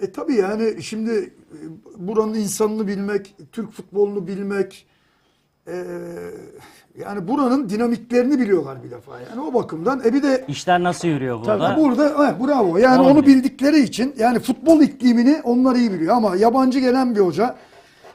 E 0.00 0.12
tabii 0.12 0.34
yani 0.34 0.82
şimdi 0.82 1.10
e, 1.10 1.58
buranın 1.96 2.34
insanını 2.34 2.86
bilmek, 2.86 3.34
Türk 3.52 3.72
futbolunu 3.72 4.26
bilmek, 4.26 4.86
e, 5.66 5.84
yani 6.98 7.28
buranın 7.28 7.68
dinamiklerini 7.68 8.38
biliyorlar 8.38 8.84
bir 8.84 8.90
defa. 8.90 9.20
Yani 9.20 9.40
o 9.40 9.54
bakımdan 9.54 10.02
e 10.04 10.14
bir 10.14 10.22
de 10.22 10.44
İşler 10.48 10.82
nasıl 10.82 11.08
yürüyor 11.08 11.40
burada? 11.40 11.58
Tabii 11.58 11.80
burada 11.80 12.28
he, 12.28 12.46
bravo. 12.46 12.76
Yani 12.76 13.02
onu 13.02 13.26
bildikleri 13.26 13.80
için 13.80 14.14
yani 14.18 14.38
futbol 14.38 14.80
iklimini 14.80 15.40
onlar 15.44 15.76
iyi 15.76 15.92
biliyor 15.92 16.16
ama 16.16 16.36
yabancı 16.36 16.78
gelen 16.78 17.14
bir 17.14 17.20
hoca 17.20 17.56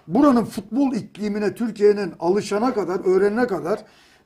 buranın 0.07 0.45
futbol 0.45 0.93
iklimine 0.95 1.55
Türkiye'nin 1.55 2.13
alışana 2.19 2.73
kadar, 2.73 2.99
öğrenene 3.15 3.47
kadar 3.47 3.79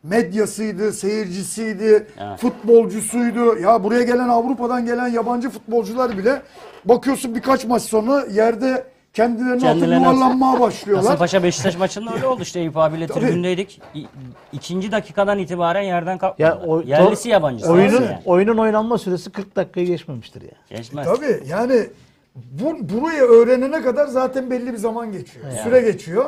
medyasıydı, 0.04 0.94
seyircisiydi, 0.94 2.08
Evet. 2.20 2.40
futbolcusuydu. 2.40 3.58
Ya 3.60 3.84
buraya 3.84 4.04
gelen 4.04 4.30
Avrupa'dan 4.30 4.86
gelen 4.86 5.08
yabancı 5.08 5.50
futbolcular 5.50 6.18
bile 6.18 6.42
bakıyorsun 6.86 7.36
birkaç 7.36 7.66
maç 7.66 7.82
sonra 7.82 8.26
yerde 8.32 8.84
kendilerini 9.14 9.52
atıp 9.54 9.64
Kendilerine- 9.82 10.02
yuvarlanmaya 10.04 10.60
başlıyorlar. 10.60 11.06
Kasımpaşa 11.06 11.44
Beşiktaş 11.44 11.78
maçında 11.78 12.14
öyle 12.14 12.28
oldu 12.28 12.42
işte 12.42 12.60
Eyüp 12.60 12.78
abiyle 12.78 13.08
tribündeydik. 13.08 13.82
İkinci 14.54 14.92
dakikadan 14.92 15.40
itibaren 15.40 15.82
yerden 15.82 16.18
kalkmadılar. 16.18 16.58
Ya 16.62 16.68
o, 16.68 16.82
Yerlisi 16.82 17.30
yabancısı. 17.30 17.72
Oyunun, 17.72 18.02
yani. 18.02 18.20
oyunun 18.26 18.58
oynanma 18.58 18.98
süresi 18.98 19.32
40 19.32 19.56
dakikayı 19.56 19.88
geçmemiştir 19.88 20.42
ya. 20.42 20.78
Geçmez. 20.78 21.08
Tabii 21.08 21.44
yani 21.48 21.88
bu, 22.52 22.90
burayı 22.90 23.22
öğrenene 23.22 23.82
kadar 23.82 24.08
zaten 24.08 24.52
belli 24.52 24.74
bir 24.74 24.78
zaman 24.78 25.12
geçiyor. 25.12 25.46
Süre 25.64 25.82
geçiyor. 25.82 26.26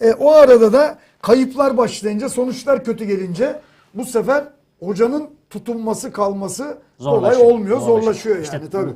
E, 0.00 0.12
o 0.12 0.30
arada 0.32 0.72
da 0.72 0.98
kayıplar 1.22 1.76
başlayınca, 1.76 2.28
sonuçlar 2.28 2.84
kötü 2.84 3.04
gelince 3.04 3.60
bu 3.94 4.04
sefer 4.04 4.44
hocanın 4.80 5.30
tutunması, 5.50 6.12
kalması 6.12 6.64
kolay 6.64 6.74
Zorlaşıyor. 6.98 7.50
olmuyor, 7.50 7.80
zorlaşıyor, 7.80 8.38
İşte 8.38 8.56
yani 8.56 8.70
tabii. 8.70 8.92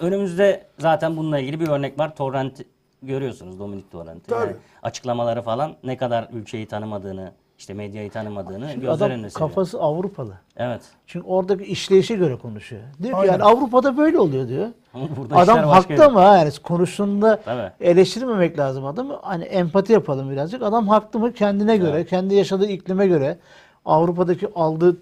Önümüzde 0.00 0.66
zaten 0.78 1.16
bununla 1.16 1.38
ilgili 1.38 1.60
bir 1.60 1.68
örnek 1.68 1.98
var. 1.98 2.16
Torrent 2.16 2.60
görüyorsunuz 3.02 3.58
Dominik 3.58 3.90
Torrent'i. 3.92 4.32
Yani 4.34 4.52
açıklamaları 4.82 5.42
falan 5.42 5.76
ne 5.84 5.96
kadar 5.96 6.28
ülkeyi 6.32 6.66
tanımadığını, 6.66 7.32
işte 7.62 7.74
medyayı 7.74 8.10
tanımadığını 8.10 8.68
Şimdi 8.68 8.80
gözler 8.80 8.92
adam 8.92 9.10
önüne 9.10 9.30
seriyor. 9.30 9.50
kafası 9.50 9.80
Avrupalı. 9.80 10.34
Evet. 10.56 10.82
Çünkü 11.06 11.26
oradaki 11.26 11.64
işleyişe 11.64 12.14
göre 12.14 12.36
konuşuyor. 12.36 12.82
Diyor 13.02 13.12
ki 13.12 13.16
Aynen. 13.16 13.32
yani 13.32 13.42
Avrupa'da 13.42 13.96
böyle 13.96 14.18
oluyor 14.18 14.48
diyor. 14.48 14.68
Ama 14.94 15.08
burada 15.16 15.36
Adam 15.36 15.56
işler 15.56 15.68
başka 15.68 15.94
haklı 15.94 16.04
ama 16.04 16.24
ha, 16.24 16.36
yani 16.36 16.50
konuştuğunda 16.62 17.40
Tabii. 17.44 17.72
eleştirmemek 17.80 18.58
lazım 18.58 18.86
adamı. 18.86 19.18
Hani 19.22 19.44
empati 19.44 19.92
yapalım 19.92 20.30
birazcık. 20.30 20.62
Adam 20.62 20.88
haklı 20.88 21.20
mı 21.20 21.32
kendine 21.32 21.76
göre, 21.76 22.06
kendi 22.06 22.34
yaşadığı 22.34 22.66
iklime 22.66 23.06
göre, 23.06 23.38
Avrupa'daki 23.84 24.48
aldığı 24.54 24.96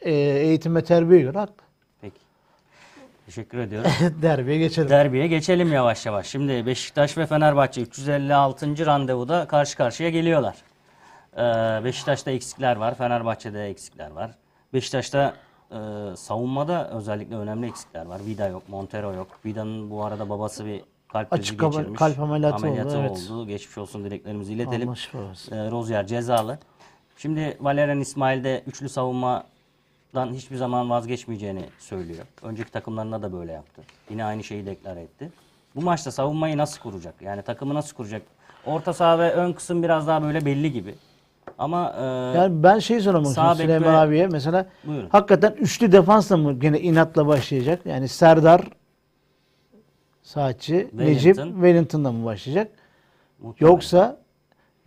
e, 0.00 0.12
eğitime, 0.14 0.84
terbiyeye 0.84 1.24
göre 1.24 1.38
haklı. 1.38 1.64
Peki. 2.00 2.20
Teşekkür 3.26 3.58
ediyorum. 3.58 3.90
Derbiye 4.22 4.58
geçelim. 4.58 4.88
Derbiye 4.88 5.26
geçelim 5.26 5.72
yavaş 5.72 6.06
yavaş. 6.06 6.26
Şimdi 6.26 6.66
Beşiktaş 6.66 7.18
ve 7.18 7.26
Fenerbahçe 7.26 7.80
356. 7.80 8.86
randevuda 8.86 9.46
karşı 9.46 9.76
karşıya 9.76 10.10
geliyorlar. 10.10 10.54
Ee, 11.36 11.40
Beşiktaş'ta 11.84 12.30
eksikler 12.30 12.76
var, 12.76 12.94
Fenerbahçe'de 12.94 13.68
eksikler 13.68 14.10
var. 14.10 14.30
Beşiktaş'ta 14.72 15.34
e, 15.70 15.76
savunmada 16.16 16.90
özellikle 16.90 17.36
önemli 17.36 17.66
eksikler 17.66 18.06
var. 18.06 18.20
Vida 18.26 18.48
yok, 18.48 18.68
Montero 18.68 19.14
yok. 19.14 19.28
Vida'nın 19.44 19.90
bu 19.90 20.04
arada 20.04 20.30
babası 20.30 20.66
bir 20.66 20.82
kalp 21.08 21.30
krizi 21.30 21.40
Açık 21.42 21.60
kaba- 21.60 21.76
geçirmiş. 21.78 21.98
kalp 21.98 22.20
ameliyatı 22.20 22.68
oldu, 22.68 22.96
evet. 23.00 23.10
oldu. 23.10 23.46
Geçmiş 23.46 23.78
olsun 23.78 24.04
dileklerimizi 24.04 24.52
iletelim. 24.52 24.88
Ee, 24.90 25.70
Rozier 25.70 26.06
cezalı. 26.06 26.58
Şimdi 27.16 27.56
Valerian 27.60 28.00
İsmail 28.00 28.44
de 28.44 28.62
üçlü 28.66 28.88
savunmadan 28.88 30.32
hiçbir 30.32 30.56
zaman 30.56 30.90
vazgeçmeyeceğini 30.90 31.64
söylüyor. 31.78 32.26
Önceki 32.42 32.70
takımlarında 32.70 33.22
da 33.22 33.32
böyle 33.32 33.52
yaptı. 33.52 33.82
Yine 34.10 34.24
aynı 34.24 34.44
şeyi 34.44 34.66
deklar 34.66 34.96
etti. 34.96 35.32
Bu 35.76 35.82
maçta 35.82 36.10
savunmayı 36.10 36.56
nasıl 36.58 36.80
kuracak? 36.82 37.14
Yani 37.22 37.42
takımı 37.42 37.74
nasıl 37.74 37.96
kuracak? 37.96 38.22
Orta 38.66 38.92
saha 38.92 39.18
ve 39.18 39.32
ön 39.32 39.52
kısım 39.52 39.82
biraz 39.82 40.06
daha 40.06 40.22
böyle 40.22 40.44
belli 40.44 40.72
gibi. 40.72 40.94
Ama 41.58 41.94
e, 41.98 42.04
Yani 42.38 42.62
ben 42.62 42.78
şey 42.78 43.00
sormak 43.00 43.26
istiyorum 43.26 43.56
Süleyman 43.56 43.92
ve- 43.94 43.96
abiye. 43.98 44.26
Mesela 44.26 44.66
Buyurun. 44.84 45.08
hakikaten 45.12 45.52
üçlü 45.52 45.92
defansla 45.92 46.36
mı 46.36 46.52
gene 46.52 46.80
inatla 46.80 47.26
başlayacak? 47.26 47.80
Yani 47.86 48.08
Serdar, 48.08 48.68
Saatçi, 50.22 50.74
Necip, 50.92 51.22
Wellington. 51.36 51.52
Wellington'la 51.52 52.12
mı 52.12 52.24
başlayacak? 52.24 52.70
muhtemelen. 53.38 53.72
Yoksa 53.72 54.20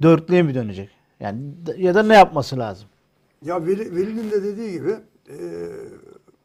dörtlüye 0.02 0.42
mi 0.44 0.56
dönecek? 0.56 0.90
Yani 1.20 1.40
ya 1.78 1.96
da 1.96 2.04
ne 2.04 2.14
yapması 2.16 2.58
lazım? 2.60 2.88
Ya 3.46 3.66
Veli, 3.66 3.96
Veli'nin 3.96 4.32
de 4.32 4.44
dediği 4.44 4.72
gibi 4.72 4.92
e, 5.30 5.36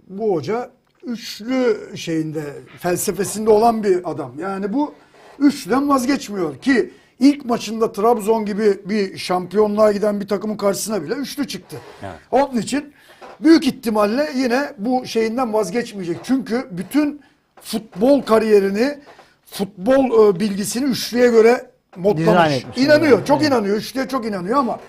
bu 0.08 0.34
hoca 0.34 0.70
üçlü 1.04 1.76
şeyinde 1.96 2.42
felsefesinde 2.78 3.50
olan 3.50 3.82
bir 3.82 4.10
adam. 4.10 4.32
Yani 4.38 4.72
bu 4.72 4.94
üçlüden 5.38 5.88
vazgeçmiyor 5.88 6.56
ki 6.56 6.90
ilk 7.22 7.44
maçında 7.44 7.92
Trabzon 7.92 8.44
gibi 8.44 8.80
bir 8.84 9.18
şampiyonluğa 9.18 9.92
giden 9.92 10.20
bir 10.20 10.28
takımın 10.28 10.56
karşısına 10.56 11.02
bile 11.02 11.14
üçlü 11.14 11.48
çıktı. 11.48 11.76
Evet. 12.02 12.14
Onun 12.30 12.58
için 12.58 12.92
büyük 13.40 13.66
ihtimalle 13.66 14.30
yine 14.36 14.72
bu 14.78 15.06
şeyinden 15.06 15.52
vazgeçmeyecek. 15.52 16.16
Çünkü 16.22 16.68
bütün 16.70 17.20
futbol 17.60 18.22
kariyerini, 18.22 18.98
futbol 19.46 20.04
e, 20.36 20.40
bilgisini 20.40 20.84
üçlüye 20.84 21.28
göre 21.28 21.70
modlamış. 21.96 22.66
İnanıyor, 22.76 23.24
çok 23.24 23.42
inanıyor. 23.42 23.76
Üçlüye 23.76 24.08
çok 24.08 24.26
inanıyor 24.26 24.58
ama 24.58 24.80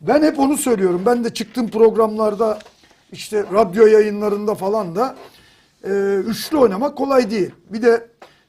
ben 0.00 0.22
hep 0.22 0.38
onu 0.38 0.56
söylüyorum. 0.56 1.02
Ben 1.06 1.24
de 1.24 1.34
çıktığım 1.34 1.68
programlarda 1.68 2.58
işte 3.12 3.44
radyo 3.52 3.86
yayınlarında 3.86 4.54
falan 4.54 4.96
da 4.96 5.16
e, 5.84 5.90
üçlü 6.26 6.56
oynamak 6.56 6.98
kolay 6.98 7.30
değil. 7.30 7.50
Bir 7.70 7.82
de 7.82 8.08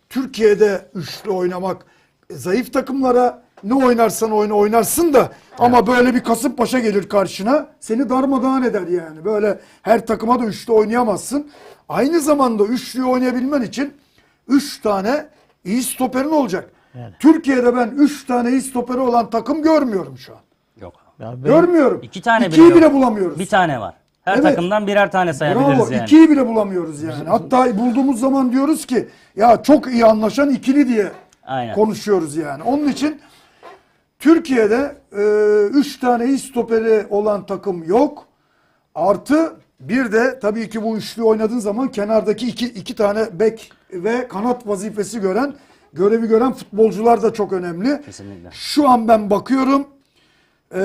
Türkiye'de 0.09 0.85
üçlü 0.95 1.31
oynamak 1.31 1.90
e, 2.31 2.35
zayıf 2.35 2.73
takımlara 2.73 3.41
ne 3.63 3.73
oynarsan 3.73 4.31
oyna 4.31 4.53
oynarsın 4.53 5.13
da 5.13 5.29
ama 5.59 5.87
böyle 5.87 6.15
bir 6.15 6.23
Kasımpaşa 6.23 6.79
gelir 6.79 7.09
karşına 7.09 7.67
seni 7.79 8.09
darmadağın 8.09 8.63
eder 8.63 8.87
yani. 8.87 9.25
Böyle 9.25 9.59
her 9.81 10.05
takıma 10.05 10.39
da 10.39 10.45
üçlü 10.45 10.73
oynayamazsın. 10.73 11.47
Aynı 11.89 12.19
zamanda 12.19 12.63
üçlüyü 12.63 13.05
oynayabilmen 13.05 13.61
için 13.61 13.93
üç 14.47 14.81
tane 14.81 15.25
iyi 15.65 15.83
stoperin 15.83 16.29
olacak. 16.29 16.69
Yani. 16.95 17.13
Türkiye'de 17.19 17.75
ben 17.75 17.87
üç 17.97 18.25
tane 18.25 18.49
iyi 18.49 18.61
stoperi 18.61 18.99
olan 18.99 19.29
takım 19.29 19.63
görmüyorum 19.63 20.17
şu 20.17 20.33
an. 20.33 20.39
Yok. 20.81 20.93
Ya 21.19 21.33
Görmüyorum. 21.43 21.99
İki 22.03 22.21
tane 22.21 22.45
bile 22.45 22.49
İkiyi 22.55 22.67
yok. 22.69 22.77
bile 22.77 22.93
bulamıyoruz. 22.93 23.39
Bir 23.39 23.45
tane 23.45 23.79
var. 23.79 23.93
Her 24.25 24.33
Evet. 24.33 24.43
takımdan 24.43 24.87
birer 24.87 25.11
tane 25.11 25.33
sayabiliriz 25.33 25.79
Bravo. 25.79 25.91
yani. 25.91 26.03
İkiyi 26.03 26.29
bile 26.29 26.47
bulamıyoruz 26.47 27.03
yani. 27.03 27.29
Hatta 27.29 27.77
bulduğumuz 27.77 28.19
zaman 28.19 28.51
diyoruz 28.51 28.85
ki 28.85 29.07
ya 29.35 29.63
çok 29.63 29.87
iyi 29.87 30.05
anlaşan 30.05 30.49
ikili 30.49 30.87
diye 30.87 31.11
Aynen. 31.43 31.75
konuşuyoruz 31.75 32.35
yani. 32.35 32.63
Onun 32.63 32.87
için 32.87 33.21
Türkiye'de 34.19 34.95
3 35.73 35.99
tane 35.99 36.25
iyi 36.25 36.39
stoperi 36.39 37.05
olan 37.09 37.45
takım 37.45 37.83
yok. 37.83 38.25
Artı 38.95 39.53
bir 39.79 40.11
de 40.11 40.39
tabii 40.39 40.69
ki 40.69 40.83
bu 40.83 40.97
üçlü 40.97 41.23
oynadığın 41.23 41.59
zaman 41.59 41.91
kenardaki 41.91 42.47
iki, 42.47 42.65
iki 42.65 42.95
tane 42.95 43.39
bek 43.39 43.71
ve 43.93 44.27
kanat 44.27 44.67
vazifesi 44.67 45.19
gören, 45.21 45.53
görevi 45.93 46.27
gören 46.27 46.53
futbolcular 46.53 47.21
da 47.23 47.33
çok 47.33 47.53
önemli. 47.53 48.01
Kesinlikle. 48.05 48.49
Şu 48.51 48.89
an 48.89 49.07
ben 49.07 49.29
bakıyorum 49.29 49.87
eee, 50.73 50.79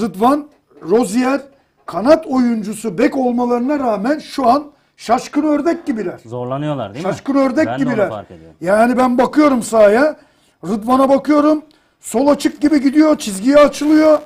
Rıdvan, 0.00 0.48
Rozier 0.90 1.40
kanat 1.86 2.26
oyuncusu 2.26 2.98
bek 2.98 3.16
olmalarına 3.16 3.78
rağmen 3.78 4.18
şu 4.18 4.48
an 4.48 4.72
şaşkın 5.00 5.42
ördek 5.42 5.86
gibiler. 5.86 6.20
Zorlanıyorlar 6.26 6.94
değil 6.94 7.06
mi? 7.06 7.12
Şaşkın 7.12 7.34
ördek 7.34 7.66
ben 7.66 7.80
de 7.80 7.84
gibiler. 7.84 8.08
fark 8.08 8.30
ediyorum. 8.30 8.56
Yani 8.60 8.98
ben 8.98 9.18
bakıyorum 9.18 9.62
sahaya. 9.62 10.16
Rıdvan'a 10.64 11.08
bakıyorum. 11.08 11.62
Sol 12.00 12.26
açık 12.26 12.60
gibi 12.60 12.82
gidiyor. 12.82 13.18
Çizgiye 13.18 13.56
açılıyor. 13.56 14.18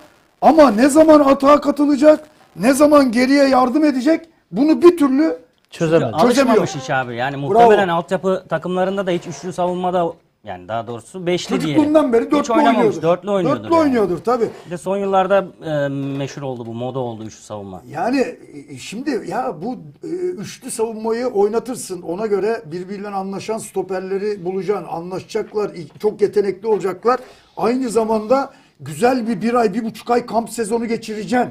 Ama 0.43 0.71
ne 0.71 0.89
zaman 0.89 1.21
atağa 1.21 1.61
katılacak? 1.61 2.21
Ne 2.57 2.73
zaman 2.73 3.13
geriye 3.13 3.49
yardım 3.49 3.85
edecek? 3.85 4.29
Bunu 4.53 4.83
bir 4.83 4.97
türlü 4.97 5.39
Çözemedi. 5.71 6.17
Alışmamış 6.17 6.77
hiç 6.77 6.91
abi. 6.91 7.17
Yani 7.17 7.37
muhtemelen 7.37 7.89
altyapı 7.89 8.45
takımlarında 8.49 9.07
da 9.07 9.11
hiç 9.11 9.27
üçlü 9.27 9.53
savunmada 9.53 10.13
yani 10.45 10.69
daha 10.69 10.87
doğrusu 10.87 11.27
beşli 11.27 11.49
diyelim. 11.49 11.67
çocukluğundan 11.67 12.13
beri 12.13 12.31
dörtlü 12.31 12.53
oynuyordur. 12.53 13.03
Dörtlü 13.03 13.31
oynuyordur. 13.31 13.63
Dörtlü 13.63 13.75
yani. 13.75 13.83
oynuyordur 13.83 14.19
tabii. 14.19 14.49
Bir 14.67 14.71
de 14.71 14.79
son 14.79 14.97
yıllarda 14.97 15.47
e, 15.65 15.89
meşhur 15.89 16.43
oldu 16.43 16.67
bu. 16.67 16.75
Moda 16.75 16.99
oldu 16.99 17.25
üçlü 17.25 17.43
savunma. 17.43 17.83
Yani 17.89 18.37
e, 18.69 18.79
şimdi 18.79 19.25
ya 19.29 19.57
bu 19.63 19.77
e, 20.05 20.07
üçlü 20.17 20.71
savunmayı 20.71 21.27
oynatırsın. 21.27 22.03
Ona 22.03 22.27
göre 22.27 22.63
birbiriyle 22.67 23.09
anlaşan 23.09 23.59
stoperleri 23.59 24.45
bulacaksın. 24.45 24.87
Anlaşacaklar. 24.91 25.71
Çok 26.03 26.21
yetenekli 26.21 26.69
olacaklar. 26.69 27.21
Aynı 27.57 27.89
zamanda 27.89 28.51
güzel 28.81 29.29
bir 29.29 29.43
bir 29.43 29.55
ay, 29.55 29.75
bir 29.75 29.85
buçuk 29.85 30.11
ay 30.11 30.27
kamp 30.27 30.51
sezonu 30.51 30.87
geçireceksin. 30.87 31.51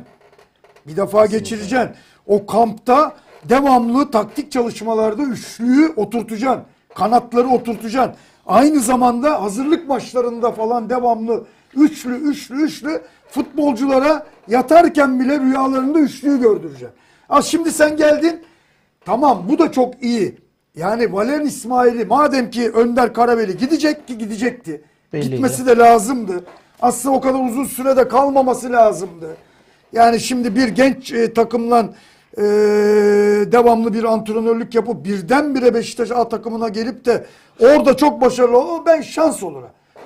Bir 0.87 0.97
defa 0.97 1.25
geçireceksin. 1.25 1.89
O 2.27 2.45
kampta 2.45 3.15
devamlı 3.49 4.11
taktik 4.11 4.51
çalışmalarda 4.51 5.23
üçlüyü 5.23 5.93
oturtacaksın. 5.95 6.63
Kanatları 6.95 7.47
oturtacaksın. 7.47 8.15
Aynı 8.45 8.79
zamanda 8.79 9.41
hazırlık 9.43 9.87
maçlarında 9.87 10.51
falan 10.51 10.89
devamlı 10.89 11.45
üçlü, 11.75 12.15
üçlü, 12.15 12.63
üçlü 12.63 13.01
futbolculara 13.29 14.27
yatarken 14.47 15.19
bile 15.19 15.39
rüyalarında 15.39 15.99
üçlüyü 15.99 16.41
gördüreceksin. 16.41 16.89
Az 17.29 17.45
şimdi 17.45 17.71
sen 17.71 17.97
geldin. 17.97 18.41
Tamam 19.05 19.45
bu 19.49 19.59
da 19.59 19.71
çok 19.71 20.03
iyi. 20.03 20.37
Yani 20.75 21.13
Valerian 21.13 21.45
İsmail'i 21.45 22.05
madem 22.05 22.49
ki 22.49 22.71
Önder 22.71 23.13
Karabeli 23.13 23.57
gidecek 23.57 24.07
ki 24.07 24.17
gidecekti. 24.17 24.81
Belliydi. 25.13 25.31
Gitmesi 25.31 25.65
de 25.65 25.77
lazımdı. 25.77 26.45
Aslında 26.81 27.15
o 27.15 27.21
kadar 27.21 27.39
uzun 27.49 27.65
sürede 27.65 28.07
kalmaması 28.07 28.71
lazımdı. 28.71 29.37
Yani 29.93 30.19
şimdi 30.19 30.55
bir 30.55 30.67
genç 30.67 31.13
e, 31.13 31.33
takımla 31.33 31.89
e, 32.37 32.43
devamlı 33.51 33.93
bir 33.93 34.03
antrenörlük 34.03 34.75
yapıp 34.75 35.05
birdenbire 35.05 35.73
Beşiktaş 35.73 36.11
A 36.11 36.29
takımına 36.29 36.69
gelip 36.69 37.05
de 37.05 37.25
orada 37.59 37.97
çok 37.97 38.21
başarılı 38.21 38.57
o 38.57 38.83
ben 38.85 39.01
şans 39.01 39.43
olur. 39.43 39.63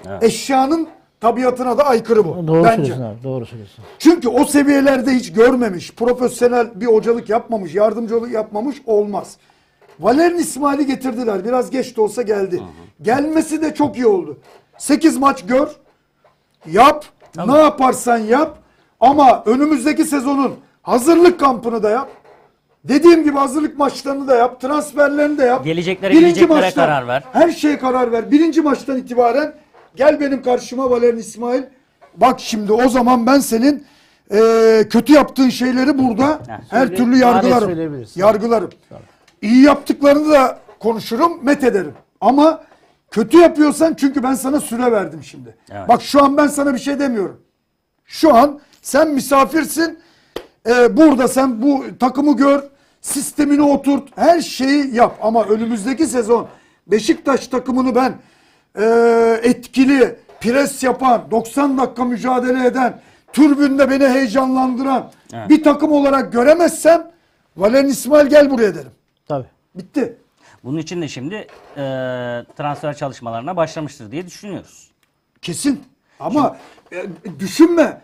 Evet. 0.08 0.24
Eşyanın 0.24 0.88
tabiatına 1.22 1.78
da 1.78 1.86
aykırı 1.86 2.26
bu. 2.26 2.48
Doğru 2.48 2.64
bence. 2.64 2.76
söylüyorsun 2.76 3.04
abi. 3.04 3.24
Doğru 3.24 3.46
söylüyorsun. 3.46 3.84
Çünkü 4.00 4.30
o 4.30 4.46
seviyelerde 4.46 5.12
hiç 5.12 5.34
görmemiş, 5.34 5.94
profesyonel 5.94 6.82
bir 6.82 6.86
hocalık 6.86 7.30
yapmamış, 7.30 7.76
yardımcılık 7.76 8.32
yapmamış 8.32 8.82
olmaz. 8.86 9.38
Valerian 10.00 10.40
İsmail'i 10.40 10.86
getirdiler. 10.86 11.46
Biraz 11.46 11.70
geç 11.70 11.98
de 11.98 12.02
olsa 12.02 12.22
geldi. 12.22 12.64
Gelmesi 13.02 13.62
de 13.62 13.74
çok 13.74 13.98
iyi 13.98 14.08
oldu. 14.08 14.38
8 14.78 15.18
maç 15.18 15.46
gör, 15.46 15.68
yap, 16.72 17.06
ne 17.48 17.58
yaparsan 17.58 18.18
yap. 18.18 18.58
Ama 19.00 19.44
önümüzdeki 19.46 20.06
sezonun 20.06 20.56
hazırlık 20.92 21.40
kampını 21.40 21.84
da 21.84 21.90
yap. 21.90 22.10
Dediğim 22.84 23.24
gibi 23.24 23.38
hazırlık 23.38 23.78
maçlarını 23.78 24.28
da 24.28 24.36
yap, 24.36 24.62
transferlerini 24.62 25.38
de 25.38 25.44
yap. 25.46 25.66
Geleceklere, 25.66 26.14
gideceklere 26.14 26.72
karar 26.72 27.08
ver. 27.08 27.24
Her 27.34 27.50
şeye 27.52 27.80
karar 27.80 28.12
ver. 28.12 28.32
Birinci 28.32 28.62
maçtan 28.62 28.98
itibaren 28.98 29.54
gel 29.96 30.20
benim 30.20 30.42
karşıma 30.44 30.90
Valerian 30.90 31.18
İsmail. 31.18 31.64
Bak 32.16 32.40
şimdi 32.40 32.72
o 32.74 32.90
zaman 32.90 33.26
ben 33.26 33.40
senin 33.40 33.86
eee, 34.32 34.88
kötü 34.90 35.14
yaptığın 35.14 35.50
şeyleri 35.50 35.98
burada 35.98 36.40
her 36.70 36.80
söyle- 36.86 36.96
türlü 36.96 37.18
yargılarım. 37.18 38.06
Yargılarım. 38.16 38.70
İyi 39.42 39.64
yaptıklarını 39.64 40.32
da 40.32 40.60
konuşurum, 40.80 41.46
met 41.46 41.64
ederim. 41.64 41.94
Ama 42.22 42.64
kötü 43.12 43.38
yapıyorsan 43.38 43.94
çünkü 43.94 44.24
ben 44.24 44.34
sana 44.34 44.60
süre 44.60 44.92
verdim 44.92 45.24
şimdi. 45.24 45.56
Evet. 45.72 45.90
Bak 45.90 46.02
şu 46.02 46.24
an 46.24 46.38
ben 46.38 46.48
sana 46.48 46.74
bir 46.74 46.80
şey 46.80 47.00
demiyorum. 47.00 47.42
Şu 48.06 48.36
an 48.36 48.60
sen 48.82 49.08
misafirsin. 49.10 50.00
Ee, 50.68 50.98
burada 50.98 51.28
sen 51.28 51.62
bu 51.62 51.86
takımı 52.00 52.38
gör. 52.38 52.64
Sistemini 53.02 53.62
oturt. 53.62 54.18
Her 54.18 54.42
şeyi 54.42 54.96
yap. 54.96 55.20
Ama 55.22 55.44
önümüzdeki 55.44 56.08
sezon 56.08 56.48
Beşiktaş 56.88 57.48
takımını 57.48 57.96
ben 57.96 58.14
e, 58.80 58.86
etkili, 59.44 60.16
pres 60.42 60.84
yapan, 60.84 61.32
90 61.32 61.78
dakika 61.78 62.06
mücadele 62.06 62.66
eden, 62.68 63.02
türbünde 63.34 63.90
beni 63.90 64.08
heyecanlandıran 64.08 65.12
Evet. 65.34 65.50
bir 65.50 65.64
takım 65.64 65.92
olarak 65.92 66.34
göremezsem 66.34 67.12
Valerian 67.58 67.88
İsmail 67.88 68.28
gel 68.28 68.50
buraya 68.50 68.76
derim. 68.76 68.92
Tabii. 69.28 69.48
Bitti. 69.76 70.18
Bunun 70.64 70.78
için 70.78 71.02
de 71.02 71.08
şimdi 71.08 71.36
e, 71.36 71.46
transfer 72.58 72.98
çalışmalarına 72.98 73.56
başlamıştır 73.56 74.12
diye 74.12 74.28
düşünüyoruz. 74.28 74.92
Kesin. 75.42 75.84
Ama 76.20 76.58
e, 76.92 77.06
düşünme. 77.40 78.02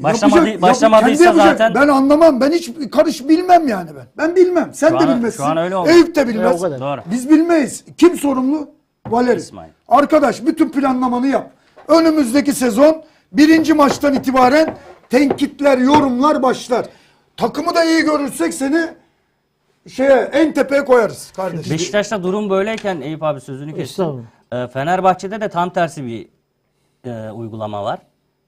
Başlamadı- 0.00 0.36
Yapacak- 0.38 0.62
başlamadıysa 0.62 1.24
yapacak. 1.24 1.46
zaten- 1.58 1.74
Ben 1.74 1.88
anlamam. 1.88 2.40
Ben 2.40 2.52
hiç 2.52 2.70
karış 2.92 3.28
bilmem 3.28 3.68
yani 3.68 3.90
ben. 3.96 4.06
Ben 4.16 4.36
bilmem. 4.36 4.70
Sen 4.74 4.88
Şu 4.88 4.94
de 4.94 4.98
an- 4.98 5.08
bilmezsin. 5.16 5.36
şu 5.36 5.44
an 5.44 5.56
öyle 5.56 5.76
oldu. 5.76 5.88
Eyüp 5.90 6.14
de 6.14 6.28
bilmez. 6.28 6.64
E. 6.64 6.80
Doğru. 6.80 7.00
Biz 7.10 7.30
bilmeyiz. 7.30 7.84
Kim 7.98 8.16
sorumlu? 8.16 8.68
Valeri. 9.06 9.38
İsmail. 9.38 9.70
Arkadaş 9.88 10.46
bütün 10.46 10.68
planlamanı 10.68 11.26
yap. 11.26 11.50
Önümüzdeki 11.88 12.52
sezon 12.52 13.02
birinci 13.32 13.74
maçtan 13.74 14.14
itibaren 14.14 14.76
tenkitler, 15.10 15.78
yorumlar 15.78 16.42
başlar. 16.42 16.86
Takımı 17.36 17.74
da 17.74 17.84
iyi 17.84 18.02
görürsek 18.02 18.54
seni 18.54 18.86
şeye 19.88 20.12
en 20.32 20.52
tepeye 20.54 20.84
koyarız 20.84 21.32
kardeşim. 21.36 21.72
Beşiktaş'ta 21.72 22.22
durum 22.22 22.50
böyleyken 22.50 23.00
Eyüp 23.00 23.22
abi 23.22 23.40
sözünü 23.40 23.70
kestim. 23.74 23.82
Estağfurullah. 24.04 24.64
E, 24.64 24.68
Fenerbahçe'de 24.68 25.40
de 25.40 25.48
tam 25.48 25.70
tersi 25.70 26.06
bir 26.06 26.28
e, 27.10 27.30
uygulama 27.30 27.84
var. 27.84 27.98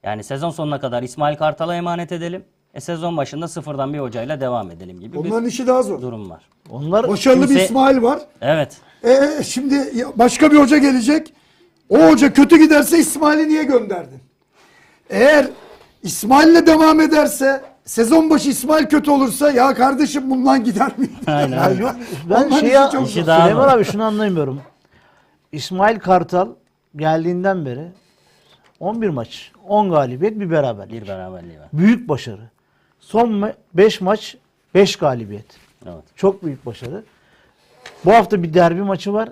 Yani 0.02 0.24
sezon 0.24 0.50
sonuna 0.50 0.80
kadar 0.80 1.02
İsmail 1.02 1.37
Kartal'a 1.37 1.74
emanet 1.76 2.12
edelim. 2.12 2.44
E, 2.74 2.80
sezon 2.80 3.16
başında 3.16 3.48
sıfırdan 3.48 3.94
bir 3.94 3.98
hocayla 3.98 4.40
devam 4.40 4.70
edelim 4.70 5.00
gibi 5.00 5.18
Onların 5.18 5.46
işi 5.48 5.66
daha 5.66 5.82
zor. 5.82 5.96
bir 5.98 6.02
durum 6.02 6.30
var. 6.30 6.42
Onlar 6.70 7.08
Başarılı 7.08 7.42
bir 7.42 7.48
Kimse- 7.48 7.64
İsmail 7.64 8.02
var. 8.02 8.18
Evet. 8.40 8.76
E 9.04 9.42
şimdi 9.44 10.04
başka 10.16 10.50
bir 10.52 10.56
hoca 10.56 10.78
gelecek. 10.78 11.32
O 11.88 11.98
hoca 12.11 12.32
kötü 12.32 12.56
giderse 12.58 12.98
İsmail'i 12.98 13.48
niye 13.48 13.62
gönderdin? 13.64 14.20
Eğer 15.11 15.46
İsmail'le 16.02 16.66
devam 16.66 17.00
ederse 17.00 17.62
sezon 17.84 18.30
başı 18.30 18.48
İsmail 18.50 18.87
kötü 18.87 19.11
olursa 19.11 19.50
ya 19.50 19.74
kardeşim 19.74 20.30
bundan 20.30 20.64
gider 20.64 20.92
mi? 20.98 21.08
Aynen. 21.26 21.56
Ya 21.56 21.70
yok, 21.70 21.96
ben 22.30 22.50
daha 22.50 23.06
Süleyman 23.06 23.68
abi 23.68 23.84
şunu 23.84 24.04
anlayamıyorum. 24.04 24.61
İsmail 25.52 25.98
Kartal 25.98 26.48
geldiğinden 26.96 27.66
beri 27.66 27.88
11 28.80 29.08
maç, 29.08 29.52
10 29.68 29.90
galibiyet, 29.90 30.40
bir 30.40 30.50
beraberlik. 30.50 31.02
Bir 31.02 31.08
beraberliği 31.08 31.60
var. 31.60 31.68
Büyük 31.72 32.08
başarı. 32.08 32.40
Son 33.00 33.52
5 33.74 34.00
maç 34.00 34.36
5 34.74 34.96
galibiyet. 34.96 35.46
Evet. 35.86 36.04
Çok 36.16 36.42
büyük 36.44 36.66
başarı. 36.66 37.04
Bu 38.04 38.12
hafta 38.14 38.42
bir 38.42 38.54
derbi 38.54 38.82
maçı 38.82 39.12
var. 39.12 39.28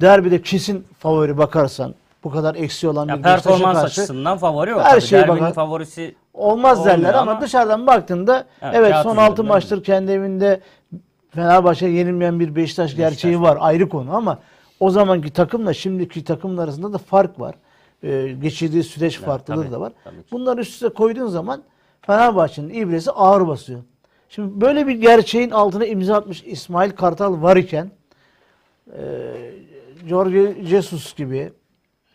Derbide 0.00 0.42
kesin 0.42 0.86
favori 0.98 1.38
bakarsan 1.38 1.94
bu 2.24 2.30
kadar 2.30 2.54
eksi 2.54 2.88
olan 2.88 3.08
Ya 3.08 3.18
bir 3.18 3.22
performans 3.22 3.74
karşı 3.74 3.86
açısından 3.86 4.38
favori 4.38 4.74
o. 4.74 4.80
Her 4.80 4.90
Tabii 4.90 5.00
şeye 5.00 5.22
Derbinin 5.22 5.40
bakar. 5.40 5.52
favorisi 5.54 6.14
olmaz 6.34 6.84
derler 6.86 7.14
ama, 7.14 7.32
ama- 7.32 7.40
dışarıdan 7.40 7.86
baktığında 7.86 8.46
Evet, 8.62 8.74
evet, 8.76 8.94
son 8.94 9.00
üzerinde 9.12 9.20
6 9.20 9.44
maçtır 9.44 9.84
kendi 9.84 10.12
evinde 10.12 10.60
Fenerbahçe 11.30 11.86
yenilmeyen 11.86 12.40
bir 12.40 12.56
Beşiktaş, 12.56 12.96
gerçeği 12.96 13.40
var 13.40 13.58
ayrı 13.60 13.88
konu 13.88 14.16
ama 14.16 14.38
o 14.80 14.90
zamanki 14.90 15.30
takımla 15.30 15.74
şimdiki 15.74 16.24
takımın 16.24 16.58
arasında 16.58 16.92
da 16.92 16.98
fark 16.98 17.40
var. 17.40 17.54
Ee, 18.02 18.36
geçirdiği 18.42 18.82
süreç 18.82 19.18
farklılığı 19.18 19.62
tabii, 19.62 19.72
da 19.72 19.80
var. 19.80 19.92
tabii. 20.04 20.16
Bunları 20.32 20.60
üst 20.60 20.72
üste 20.72 20.88
koyduğun 20.88 21.28
zaman 21.28 21.62
Fenerbahçe'nin 22.00 22.74
ibresi 22.74 23.10
ağır 23.10 23.48
basıyor. 23.48 23.82
Şimdi 24.28 24.60
böyle 24.60 24.86
bir 24.86 24.94
gerçeğin 24.94 25.50
altına 25.50 25.86
imza 25.86 26.16
atmış 26.16 26.42
İsmail 26.42 26.90
Kartal 26.90 27.42
var 27.42 27.56
iken 27.56 27.90
e, 28.92 29.02
Jorge 30.06 30.56
Jesus 30.64 31.14
gibi 31.14 31.52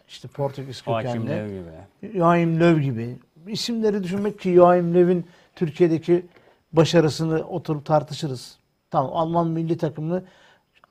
işte 0.08 0.28
Portekiz 0.28 0.82
kökenli 0.82 1.30
Lev 1.30 1.48
gibi. 1.48 2.18
Joachim 2.18 2.60
Löw 2.60 2.82
gibi 2.84 3.18
isimleri 3.48 4.04
düşünmek 4.04 4.40
ki 4.40 4.54
Joachim 4.54 4.94
Löw'in 4.94 5.26
Türkiye'deki 5.56 6.26
başarısını 6.74 7.48
oturup 7.48 7.86
tartışırız. 7.86 8.58
Tamam 8.92 9.12
Alman 9.14 9.48
milli 9.48 9.78
takımını 9.78 10.24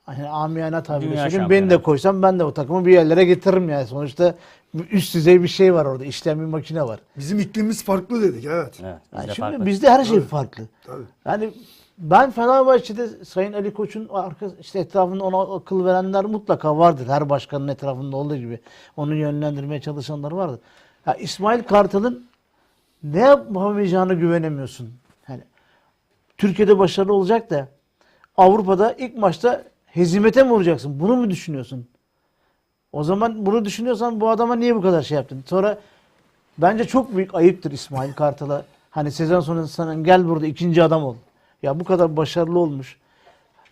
hani 0.03 0.29
amiyane 0.29 0.83
tabirle 0.83 1.11
Dünya 1.11 1.23
söyleyeyim. 1.23 1.49
Beni 1.49 1.69
de 1.69 1.81
koysam 1.81 2.21
ben 2.21 2.39
de 2.39 2.43
o 2.43 2.53
takımı 2.53 2.85
bir 2.85 2.91
yerlere 2.93 3.25
getiririm 3.25 3.69
yani. 3.69 3.87
Sonuçta 3.87 4.35
üst 4.91 5.15
düzey 5.15 5.43
bir 5.43 5.47
şey 5.47 5.73
var 5.73 5.85
orada. 5.85 6.05
İşleyen 6.05 6.39
bir 6.39 6.45
makine 6.45 6.83
var. 6.83 6.99
Bizim 7.17 7.39
iklimimiz 7.39 7.83
farklı 7.83 8.21
dedik 8.21 8.45
evet. 8.45 8.79
Evet, 8.83 8.97
Yani 9.13 9.23
bizde 9.23 9.33
şimdi 9.35 9.49
farklı. 9.51 9.65
bizde 9.65 9.89
her 9.89 10.03
şey 10.03 10.17
Tabii. 10.17 10.27
farklı. 10.27 10.63
Tabii. 10.85 11.03
Yani 11.25 11.53
ben 11.97 12.31
Fenerbahçe'de 12.31 13.25
Sayın 13.25 13.53
Ali 13.53 13.73
Koç'un 13.73 14.09
arka, 14.11 14.45
işte 14.59 14.79
etrafında 14.79 15.23
ona 15.23 15.55
akıl 15.55 15.85
verenler 15.85 16.25
mutlaka 16.25 16.77
vardır. 16.77 17.07
Her 17.07 17.29
başkanın 17.29 17.67
etrafında 17.67 18.17
olduğu 18.17 18.35
gibi. 18.35 18.59
Onu 18.97 19.15
yönlendirmeye 19.15 19.81
çalışanlar 19.81 20.31
vardır. 20.31 20.59
Ya 21.05 21.13
İsmail 21.13 21.63
Kartal'ın 21.63 22.25
ne 23.03 23.19
yapamayacağını 23.19 24.13
güvenemiyorsun. 24.13 24.93
Yani 25.29 25.41
Türkiye'de 26.37 26.79
başarılı 26.79 27.13
olacak 27.13 27.49
da 27.49 27.67
Avrupa'da 28.37 28.93
ilk 28.93 29.17
maçta 29.17 29.63
hezimete 29.93 30.43
mi 30.43 30.51
uğrayacaksın? 30.51 30.99
Bunu 30.99 31.15
mu 31.15 31.29
düşünüyorsun? 31.29 31.87
O 32.91 33.03
zaman 33.03 33.45
bunu 33.45 33.65
düşünüyorsan 33.65 34.21
bu 34.21 34.29
adama 34.29 34.55
niye 34.55 34.75
bu 34.75 34.81
kadar 34.81 35.01
şey 35.01 35.15
yaptın? 35.15 35.43
Sonra 35.45 35.77
bence 36.57 36.83
çok 36.83 37.15
büyük 37.15 37.35
ayıptır 37.35 37.71
İsmail 37.71 38.13
Kartal'a. 38.13 38.65
Hani 38.89 39.11
sezon 39.11 39.39
sonu 39.39 39.67
sana 39.67 39.93
gel 39.93 40.27
burada 40.29 40.47
ikinci 40.47 40.83
adam 40.83 41.03
ol. 41.03 41.15
Ya 41.63 41.79
bu 41.79 41.83
kadar 41.83 42.17
başarılı 42.17 42.59
olmuş. 42.59 42.97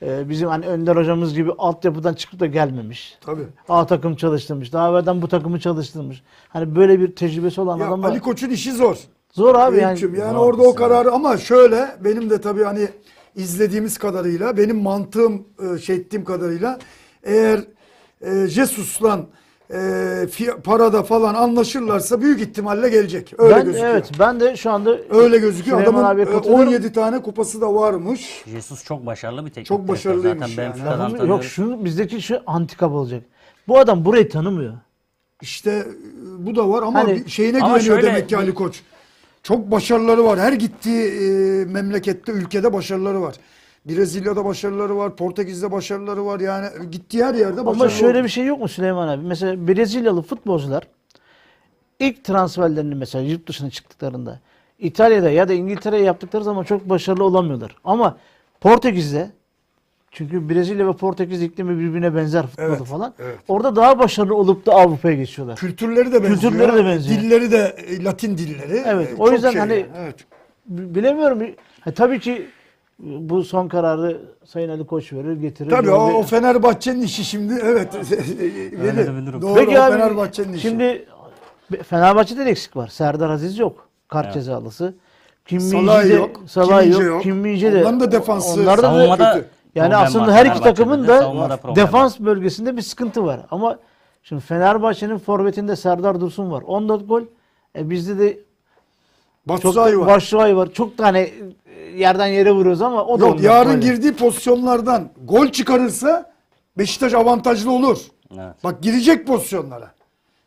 Ee, 0.01 0.29
bizim 0.29 0.49
hani 0.49 0.67
Önder 0.67 0.95
hocamız 0.95 1.34
gibi 1.34 1.51
altyapıdan 1.57 2.13
çıkıp 2.13 2.39
da 2.39 2.45
gelmemiş. 2.45 3.17
Tabii. 3.21 3.47
A 3.69 3.86
takım 3.86 4.15
çalıştırmış. 4.15 4.73
Daha 4.73 4.89
evvelden 4.89 5.21
bu 5.21 5.27
takımı 5.27 5.60
çalıştırmış. 5.60 6.23
Hani 6.49 6.75
böyle 6.75 6.99
bir 6.99 7.15
tecrübesi 7.15 7.62
olan 7.62 7.77
Ya 7.77 7.88
adamlar. 7.88 8.10
Ali 8.10 8.19
Koç'un 8.19 8.49
işi 8.49 8.71
zor. 8.71 8.97
Zor 9.34 9.55
abi 9.55 9.77
yani. 9.77 9.89
Eyüp'cüm, 9.89 10.15
yani 10.15 10.34
Zor 10.34 10.45
orada 10.45 10.62
o 10.62 10.75
kararı 10.75 11.12
ama 11.12 11.38
şöyle 11.38 11.95
benim 12.03 12.29
de 12.29 12.41
tabii 12.41 12.63
hani 12.63 12.88
izlediğimiz 13.36 13.98
kadarıyla 13.98 14.58
benim 14.58 14.82
mantığım 14.82 15.48
e, 15.76 15.78
şey 15.80 15.96
ettiğim 15.96 16.24
kadarıyla 16.24 16.80
eğer 17.24 17.60
e, 18.22 18.48
Jesus'la 18.48 19.20
e, 19.74 20.28
parada 20.63 21.04
falan 21.04 21.34
anlaşırlarsa 21.34 22.22
büyük 22.22 22.41
ihtimalle 22.41 22.89
gelecek. 22.89 23.34
Öyle 23.38 23.56
ben, 23.56 23.65
gözüküyor. 23.65 23.94
Evet 23.94 24.12
ben 24.20 24.39
de 24.39 24.58
şu 24.58 24.72
anda 24.72 24.98
Öyle 25.10 25.38
gözüküyor. 25.38 25.78
Süleyman 25.78 26.00
Adamın 26.00 26.15
abiye 26.15 26.26
e, 26.26 26.32
katılıyorum. 26.32 26.67
17 26.67 26.94
tane 26.94 27.22
kupası 27.22 27.62
da 27.62 27.74
varmış. 27.74 28.44
Jesus 28.48 28.84
çok 28.84 29.06
başarılı 29.06 29.46
bir 29.46 29.50
teknik 29.50 29.65
Çok 29.65 29.88
başarılıymış 29.88 30.56
Zaten 30.56 30.63
yani. 30.63 30.84
Lafım- 30.84 31.28
yok 31.28 31.44
şunu 31.44 31.86
bizdeki 31.86 32.22
şu 32.22 32.39
antikap 32.48 32.91
olacak. 32.91 33.24
Bu 33.67 33.80
adam 33.80 34.06
burayı 34.06 34.30
tanımıyor. 34.30 34.74
İşte 35.41 35.72
e, 35.72 35.86
bu 36.46 36.56
da 36.56 36.70
var 36.70 36.84
ama 36.84 37.00
Hani- 37.00 37.30
şeyine 37.30 37.58
Ama 37.58 37.78
güveniyor 37.78 37.96
şöyle- 37.96 38.08
demek 38.08 38.30
ki 38.30 38.38
Ali 38.38 38.54
Koç. 38.54 38.82
Çok 39.43 39.71
başarıları 39.71 40.23
var. 40.23 40.39
Her 40.39 40.54
gittiği 40.54 41.04
e, 41.06 41.30
memlekette, 41.65 42.32
ülkede 42.32 42.73
başarıları 42.73 43.21
var. 43.21 43.36
Brezilya'da 43.86 44.45
başarıları 44.45 44.97
var, 44.97 45.15
Portekiz'de 45.15 45.71
başarıları 45.71 46.25
var. 46.25 46.39
Yani 46.39 46.67
gittiği 46.91 47.23
her 47.25 47.36
yerde 47.36 47.65
başarılı 47.65 47.84
Ama 47.84 47.89
şöyle 47.89 48.17
oldu. 48.17 48.23
bir 48.23 48.30
şey 48.30 48.45
yok 48.45 48.60
mu 48.60 48.67
Süleyman 48.67 49.08
abi? 49.08 49.25
Mesela 49.27 49.67
Brezilyalı 49.67 50.21
futbolcular 50.21 50.88
ilk 51.99 52.23
transferlerini 52.23 52.95
mesela 52.95 53.23
yurt 53.23 53.47
dışına 53.47 53.69
çıktıklarında 53.69 54.39
İtalya'da 54.80 55.30
ya 55.30 55.47
da 55.47 55.54
İngiltere'ye 55.54 56.04
yaptıkları 56.04 56.43
zaman 56.43 56.63
çok 56.63 56.89
başarılı 56.89 57.23
olamıyorlar. 57.23 57.75
Ama 57.84 58.17
Portekiz'de 58.62 59.30
çünkü 60.12 60.50
Brezilya 60.50 60.88
ve 60.88 60.93
Portekiz 60.93 61.41
iklimi 61.41 61.80
birbirine 61.80 62.15
benzer 62.15 62.47
futbolu 62.47 62.67
Evet, 62.67 62.84
falan. 62.84 63.13
evet. 63.19 63.38
Orada 63.47 63.76
daha 63.76 64.00
başarılı 64.00 64.36
olup 64.36 64.65
da 64.65 64.74
Avrupa'ya 64.74 65.15
geçiyorlar. 65.15 65.56
Kültürleri 65.58 66.12
de 66.13 66.24
benziyor. 66.24 66.52
Kültürleri 66.54 66.78
de 66.78 66.86
benziyor. 66.86 67.21
Dilleri 67.21 67.52
de 67.52 67.76
e, 67.88 68.04
Latin 68.04 68.38
dilleri. 68.38 68.84
Evet, 68.86 69.10
E, 69.12 69.15
o 69.17 69.32
yüzden 69.32 69.52
şey 69.52 69.60
hani- 69.60 69.74
yani, 69.74 69.86
evet. 69.97 70.15
Bilemiyorum. 70.67 71.39
Ha, 71.82 71.91
tabii 71.91 72.19
ki 72.19 72.47
bu 73.00 73.43
son 73.43 73.67
kararı 73.67 74.21
Sayın 74.45 74.69
Ali 74.69 74.86
Koç 74.86 75.13
verir, 75.13 75.34
getirir. 75.34 75.69
Tabii 75.69 75.91
o, 75.91 76.13
o 76.13 76.24
Fenerbahçe'nin 76.24 77.02
işi 77.02 77.24
şimdi 77.24 77.54
evet. 77.63 77.88
Öyle 78.82 79.08
de 79.08 79.15
bir 79.15 79.26
durum. 79.26 79.41
Doğru 79.41 79.56
Peki 79.56 79.80
o 79.80 79.91
Fenerbahçe'nin 79.91 80.54
işi. 80.54 80.62
şimdi 80.62 81.06
Fenerbahçe'de 81.84 82.45
de 82.45 82.50
eksik 82.50 82.78
var. 82.78 82.88
Serdar 82.88 83.30
Aziz 83.30 83.60
yok. 83.60 83.88
Kart 84.08 84.26
Evet. 84.26 84.34
cezalısı. 84.34 84.93
Kim 85.45 85.60
Salah 85.60 86.10
yok, 86.10 86.41
Salah 86.47 86.91
yok. 86.91 87.02
yok. 87.04 87.24
Kim 87.24 87.43
de. 87.43 87.67
Onların 87.82 88.00
da 88.00 88.12
defansı 88.12 88.62
Onlarda 88.62 89.19
da 89.19 89.34
kötü. 89.34 89.47
Yani 89.75 89.89
problem 89.89 90.05
aslında 90.07 90.27
var 90.27 90.34
her 90.34 90.45
iki 90.45 90.62
takımın 90.62 91.07
da 91.07 91.19
savunmada 91.19 91.57
problem 91.57 91.75
defans 91.75 92.19
bölgesinde 92.19 92.77
bir 92.77 92.81
sıkıntı 92.81 93.25
var. 93.25 93.39
Ama 93.51 93.79
şimdi 94.23 94.41
Fenerbahçe'nin 94.41 95.17
forvetinde 95.17 95.75
Serdar 95.75 96.21
Dursun 96.21 96.51
var. 96.51 96.62
14 96.62 97.07
gol. 97.10 97.21
E 97.77 97.89
bizde 97.89 98.19
de 98.19 98.34
çok 98.34 98.43
Batshuayi 99.63 99.99
var. 99.99 100.07
Başşuay 100.07 100.55
var. 100.55 100.69
Çok 100.73 100.97
tane 100.97 101.19
e, 101.19 101.31
yerden 101.95 102.27
yere 102.27 102.51
vuruyoruz 102.51 102.81
ama 102.81 103.05
o 103.05 103.19
da 103.19 103.25
Yok 103.25 103.34
ondan 103.36 103.43
yarın 103.43 103.73
böyle. 103.73 103.86
girdiği 103.86 104.13
pozisyonlardan 104.13 105.10
gol 105.25 105.47
çıkarırsa 105.47 106.31
Beşiktaş 106.77 107.13
avantajlı 107.13 107.71
olur. 107.71 107.97
Evet, 108.34 108.63
Bak 108.63 108.81
girecek 108.81 109.27
pozisyonlara. 109.27 109.91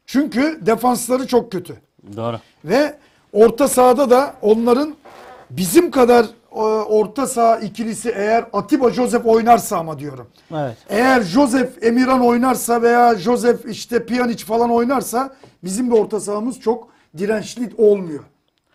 Çünkü 0.07 0.59
defansları 0.67 1.27
çok 1.27 1.53
kötü. 1.53 1.77
doğru. 2.17 2.37
Ve 2.65 2.95
orta 3.33 3.69
sahada 3.69 4.11
da 4.11 4.35
onların 4.43 4.95
bizim 5.51 5.91
kadar 5.91 6.27
orta 6.63 7.27
saha 7.27 7.59
ikilisi 7.59 8.11
eğer 8.17 8.45
Atiba 8.53 8.91
Joseph 8.91 9.27
oynarsa 9.27 9.79
ama 9.79 9.99
diyorum. 9.99 10.27
Evet. 10.55 10.77
Eğer 10.89 11.23
Joseph 11.23 11.83
Emirhan 11.83 12.21
oynarsa 12.27 12.83
veya 12.83 13.15
Joseph 13.15 13.67
işte 13.67 14.07
Pjanic 14.07 14.45
falan 14.45 14.71
oynarsa 14.71 15.35
bizim 15.65 15.91
de 15.91 15.95
orta 15.95 16.21
sahamız 16.21 16.61
çok 16.61 16.89
dirençli 17.19 17.71
olmuyor. 17.79 18.25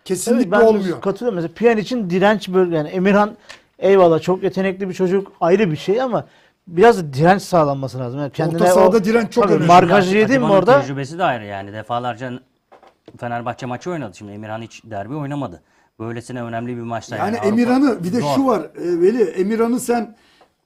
Kesinlikle 0.06 0.42
Evet, 0.42 0.52
ben 0.52 0.68
olmuyor. 0.68 1.02
Katılıyorum. 1.02 1.36
Mesela 1.36 1.54
Pjanic'in 1.54 2.10
direnç 2.10 2.50
bölge 2.50 2.76
yani 2.76 2.89
Emirhan 2.89 3.36
eyvallah 3.80 4.22
çok 4.22 4.44
yetenekli 4.44 4.89
bir 4.89 4.94
çocuk 4.94 5.32
ayrı 5.42 5.72
bir 5.72 5.78
şey 5.78 6.02
ama 6.02 6.26
biraz 6.68 6.98
da 6.98 7.13
direnç 7.13 7.42
sağlanması 7.42 8.00
lazım. 8.00 8.20
Yani 8.20 8.32
kendine 8.32 8.62
Orta 8.63 8.74
sahada 8.74 8.98
o- 8.98 9.04
direnç 9.04 9.34
çok 9.34 9.50
önemli. 9.52 9.68
Markajı 9.68 10.18
yedin 10.18 10.42
mi 10.42 10.52
orada? 10.52 10.82
tecrübesi 10.82 11.18
de 11.20 11.24
ayrı 11.24 11.46
yani. 11.46 11.74
Defalarca 11.74 12.32
Fenerbahçe 13.20 13.65
maçı 13.65 13.92
oynadı. 13.92 14.18
Şimdi 14.18 14.32
Emirhan 14.32 14.62
hiç 14.62 14.84
derbi 14.84 15.15
oynamadı. 15.15 15.62
Böylesine 15.99 16.43
önemli 16.43 16.77
bir 16.77 16.81
maçta 16.81 17.15
Yani 17.17 17.38
Avrupa- 17.38 17.47
Emirhan'ı 17.47 18.03
bir 18.03 18.13
de 18.13 18.19
Zor. 18.19 18.35
şu 18.35 18.45
var 18.45 18.59
e, 18.62 19.01
Veli 19.01 19.23
Emirhan'ı 19.23 19.79
sen 19.79 20.15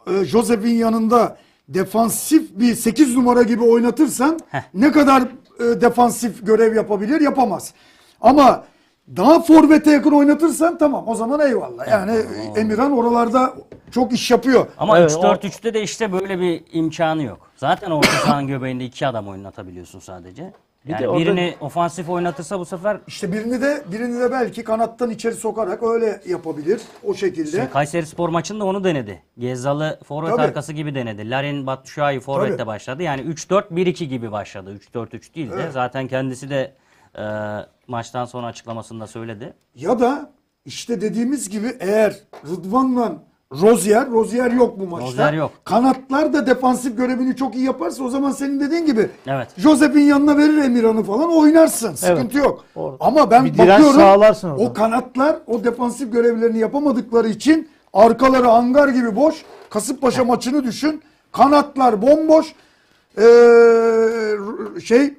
e, 0.07 0.23
Josef'in 0.25 0.73
yanında 0.75 1.37
defansif 1.69 2.49
bir 2.59 2.75
8 2.75 3.15
numara 3.15 3.43
gibi 3.43 3.63
oynatırsan 3.63 4.39
Heh. 4.49 4.61
ne 4.73 4.91
kadar 4.91 5.21
e, 5.59 5.81
defansif 5.81 6.45
görev 6.45 6.75
yapabilir 6.75 7.21
yapamaz. 7.21 7.73
Ama 8.21 8.63
daha 9.17 9.41
forvete 9.41 9.91
yakın 9.91 10.11
oynatırsan 10.11 10.77
tamam 10.77 11.07
o 11.07 11.15
zaman 11.15 11.39
eyvallah. 11.39 11.87
Yani 11.87 12.11
Emirhan 12.55 12.91
oralarda 12.91 13.53
çok 13.91 14.13
iş 14.13 14.31
yapıyor. 14.31 14.67
Ama 14.77 14.99
Evet, 14.99 15.11
3-4-3'te 15.11 15.73
de 15.73 15.81
işte 15.83 16.11
böyle 16.13 16.39
bir 16.39 16.63
imkanı 16.73 17.23
yok. 17.23 17.49
Zaten 17.57 17.91
orta 17.91 18.11
sahanın 18.11 18.47
göbeğinde 18.47 18.85
iki 18.85 19.07
adam 19.07 19.27
oynatabiliyorsun 19.27 19.99
sadece. 19.99 20.53
Yani 20.87 21.01
de 21.03 21.09
orada- 21.09 21.21
birini 21.25 21.55
ofansif 21.61 22.09
oynatırsa 22.09 22.59
bu 22.59 22.65
sefer 22.65 22.97
İşte 23.07 23.31
birini 23.31 23.61
de 23.61 23.83
birini 23.91 24.19
de 24.19 24.31
belki 24.31 24.63
kanattan 24.63 25.09
içeri 25.09 25.35
sokarak 25.35 25.83
öyle 25.83 26.21
yapabilir 26.27 26.81
o 27.03 27.13
şekilde. 27.13 27.51
Şimdi 27.51 27.69
Kayseri 27.69 28.05
Spor 28.05 28.29
maçında 28.29 28.65
onu 28.65 28.83
denedi. 28.83 29.23
Gezzalı 29.37 29.99
forvet 30.07 30.31
Tabii. 30.31 30.41
arkası 30.41 30.73
gibi 30.73 30.95
denedi. 30.95 31.29
Larin 31.29 31.67
Batshuayi 31.67 32.19
forvette 32.19 32.57
Tabii. 32.57 32.67
başladı. 32.67 33.03
Yani 33.03 33.21
3-4-1-2 33.21 34.03
gibi 34.07 34.31
başladı. 34.31 34.73
3-4-3 34.73 35.35
değil 35.35 35.51
de. 35.51 35.55
Evet. 35.55 35.73
Zaten 35.73 36.07
kendisi 36.07 36.49
de 36.49 36.73
e, 37.17 37.23
maçtan 37.87 38.25
sonra 38.25 38.47
açıklamasında 38.47 39.07
söyledi. 39.07 39.53
Ya 39.75 39.99
da 39.99 40.31
işte 40.65 41.01
dediğimiz 41.01 41.49
gibi 41.49 41.77
eğer 41.79 42.15
Rıdvan'la 42.47 43.13
Rozier, 43.61 44.11
Rozier 44.11 44.51
yok 44.51 44.79
bu 44.79 44.87
maçta. 44.87 45.07
Rozier 45.07 45.33
yok. 45.33 45.51
Kanatlar 45.63 46.33
da 46.33 46.47
defansif 46.47 46.97
görevini 46.97 47.35
çok 47.35 47.55
iyi 47.55 47.65
yaparsa 47.65 48.03
o 48.03 48.09
zaman 48.09 48.31
senin 48.31 48.59
dediğin 48.59 48.85
gibi 48.85 49.09
Evet. 49.27 49.47
Josep'in 49.57 49.99
yanına 50.01 50.37
verir 50.37 50.57
Emirhan'ı 50.57 51.03
falan 51.03 51.37
oynarsın. 51.37 51.93
Sıkıntı 51.95 52.37
yok. 52.37 52.65
Orada. 52.75 52.97
Ama 52.99 53.31
ben 53.31 53.45
Bir 53.45 53.53
direnç 53.53 53.69
bakıyorum 53.69 53.95
sağlarsın 53.99 54.49
orada. 54.49 54.63
o 54.63 54.73
kanatlar 54.73 55.35
o 55.47 55.63
defansif 55.63 56.11
görevlerini 56.13 56.57
yapamadıkları 56.59 57.29
için 57.29 57.69
arkaları 57.93 58.47
hangar 58.47 58.87
gibi 58.87 59.15
boş. 59.15 59.35
Kasımpaşa 59.69 60.23
maçını 60.23 60.63
düşün. 60.63 61.01
Kanatlar 61.31 62.01
bomboş. 62.01 62.53
Ee, 63.17 63.21
şey 64.83 65.13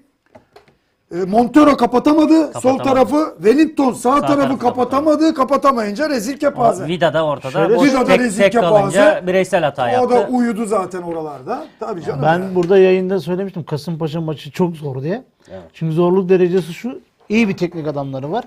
e, 1.13 1.17
Montero 1.17 1.77
kapatamadı. 1.77 2.53
Sol 2.61 2.79
tarafı 2.79 3.35
Wellington 3.37 3.93
sağ, 3.93 4.21
tarafı 4.21 4.37
tarafı 4.41 4.59
kapatamadı. 4.59 5.35
Kapatamayınca 5.35 6.09
rezil 6.11 6.37
kepaze. 6.37 6.87
Vida 6.87 7.15
da 7.15 7.27
ortada. 7.27 7.53
Şöyle 7.53 7.77
boş, 7.77 7.89
Vida 7.89 8.01
da 8.01 8.05
tek, 8.05 8.21
rezil 8.21 8.43
tek 8.43 8.53
kalınca 8.53 8.91
kepaze. 9.09 9.27
bireysel 9.27 9.65
hata 9.65 9.85
O 9.85 9.89
yaptı. 9.89 10.15
da 10.15 10.29
uyudu 10.29 10.65
zaten 10.67 11.03
oralarda. 11.03 11.67
Tabii 11.81 12.03
canım. 12.03 12.23
Ben 12.23 12.39
ya. 12.39 12.55
burada 12.55 12.79
yayında 12.79 13.21
söylemiştim 13.21 13.65
Kasımpaşa 13.65 14.21
maçı 14.21 14.51
çok 14.51 14.77
zor 14.77 15.03
diye. 15.03 15.25
Evet. 15.51 15.63
Çünkü 15.73 15.95
zorluk 15.95 16.29
derecesi 16.29 16.75
şu. 16.75 17.01
iyi 17.29 17.49
bir 17.49 17.57
teknik 17.57 17.87
adamları 17.89 18.33
var. 18.33 18.45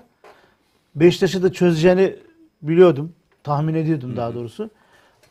Beşiktaş'ı 0.95 1.43
da 1.43 1.51
çözeceğini 1.53 2.15
biliyordum. 2.61 3.13
Tahmin 3.43 3.73
ediyordum 3.73 4.17
daha 4.17 4.33
doğrusu. 4.35 4.69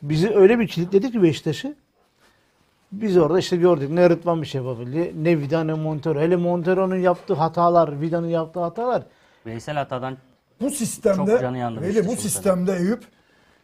Bizi 0.01 0.29
öyle 0.35 0.59
bir 0.59 0.67
kilitledi 0.67 1.11
ki 1.11 1.23
Beşiktaş'ı. 1.23 1.75
Biz 2.91 3.17
orada 3.17 3.39
işte 3.39 3.57
gördük 3.57 3.89
ne 3.89 4.09
Rıdvan 4.09 4.41
bir 4.41 4.47
şey 4.47 4.61
yapabildi, 4.61 5.13
ne 5.23 5.39
Vida 5.39 5.63
ne 5.63 5.73
Montero. 5.73 6.19
Hele 6.19 6.35
Montero'nun 6.35 6.95
yaptığı 6.95 7.33
hatalar, 7.33 8.01
Vida'nın 8.01 8.27
yaptığı 8.27 8.59
hatalar 8.59 9.03
Veysel 9.45 9.81
Ata'dan 9.81 10.17
Bu 10.61 10.69
sistemde 10.69 11.31
Çok 11.31 11.41
canı 11.41 11.57
yandı 11.57 11.81
Veli, 11.81 11.89
Beşiktaş'ın 11.89 12.17
bu 12.17 12.21
sistemde 12.21 12.75
Eyüp 12.75 13.03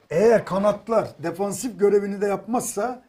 eğer 0.10 0.46
kanatlar 0.46 1.08
defansif 1.24 1.80
görevini 1.80 2.22
de 2.22 2.28
yapmazsa 2.28 3.02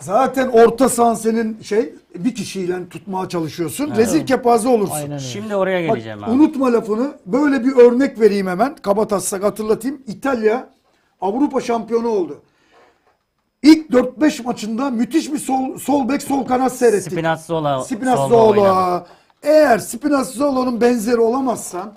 zaten 0.00 0.48
orta 0.48 0.88
sahan 0.88 1.14
senin 1.14 1.60
şey 1.62 1.94
bir 2.14 2.34
kişiyle 2.34 2.88
tutmaya 2.88 3.28
çalışıyorsun. 3.28 3.94
Rezil 3.96 4.26
kepaze 4.26 4.68
olursun. 4.68 4.94
Aynen 4.94 5.10
öyle. 5.10 5.18
şimdi 5.18 5.56
oraya 5.56 5.88
Bak, 5.88 5.94
geleceğim 5.94 6.24
abi. 6.24 6.30
unutma 6.30 6.72
lafını. 6.72 7.12
Böyle 7.26 7.64
bir 7.64 7.76
örnek 7.76 8.20
vereyim 8.20 8.46
hemen. 8.46 8.74
Kaba 8.82 9.08
taslak 9.08 9.44
hatırlatayım. 9.44 10.02
İtalya 10.06 10.70
Avrupa 11.20 11.60
şampiyonu 11.60 12.08
oldu. 12.08 12.42
İlk 13.62 13.90
4-5 13.90 14.42
maçında 14.42 14.90
müthiş 14.90 15.32
bir 15.32 15.38
sol, 15.38 15.78
sol 15.78 16.08
bek 16.08 16.22
sol 16.22 16.44
kanat 16.44 16.72
seyrettik. 16.72 17.12
Spinazzola 17.12 17.82
Spinazzola. 17.84 19.06
Eğer 19.42 19.78
Spinazzola'nın 19.78 20.80
benzeri 20.80 21.20
olamazsan 21.20 21.92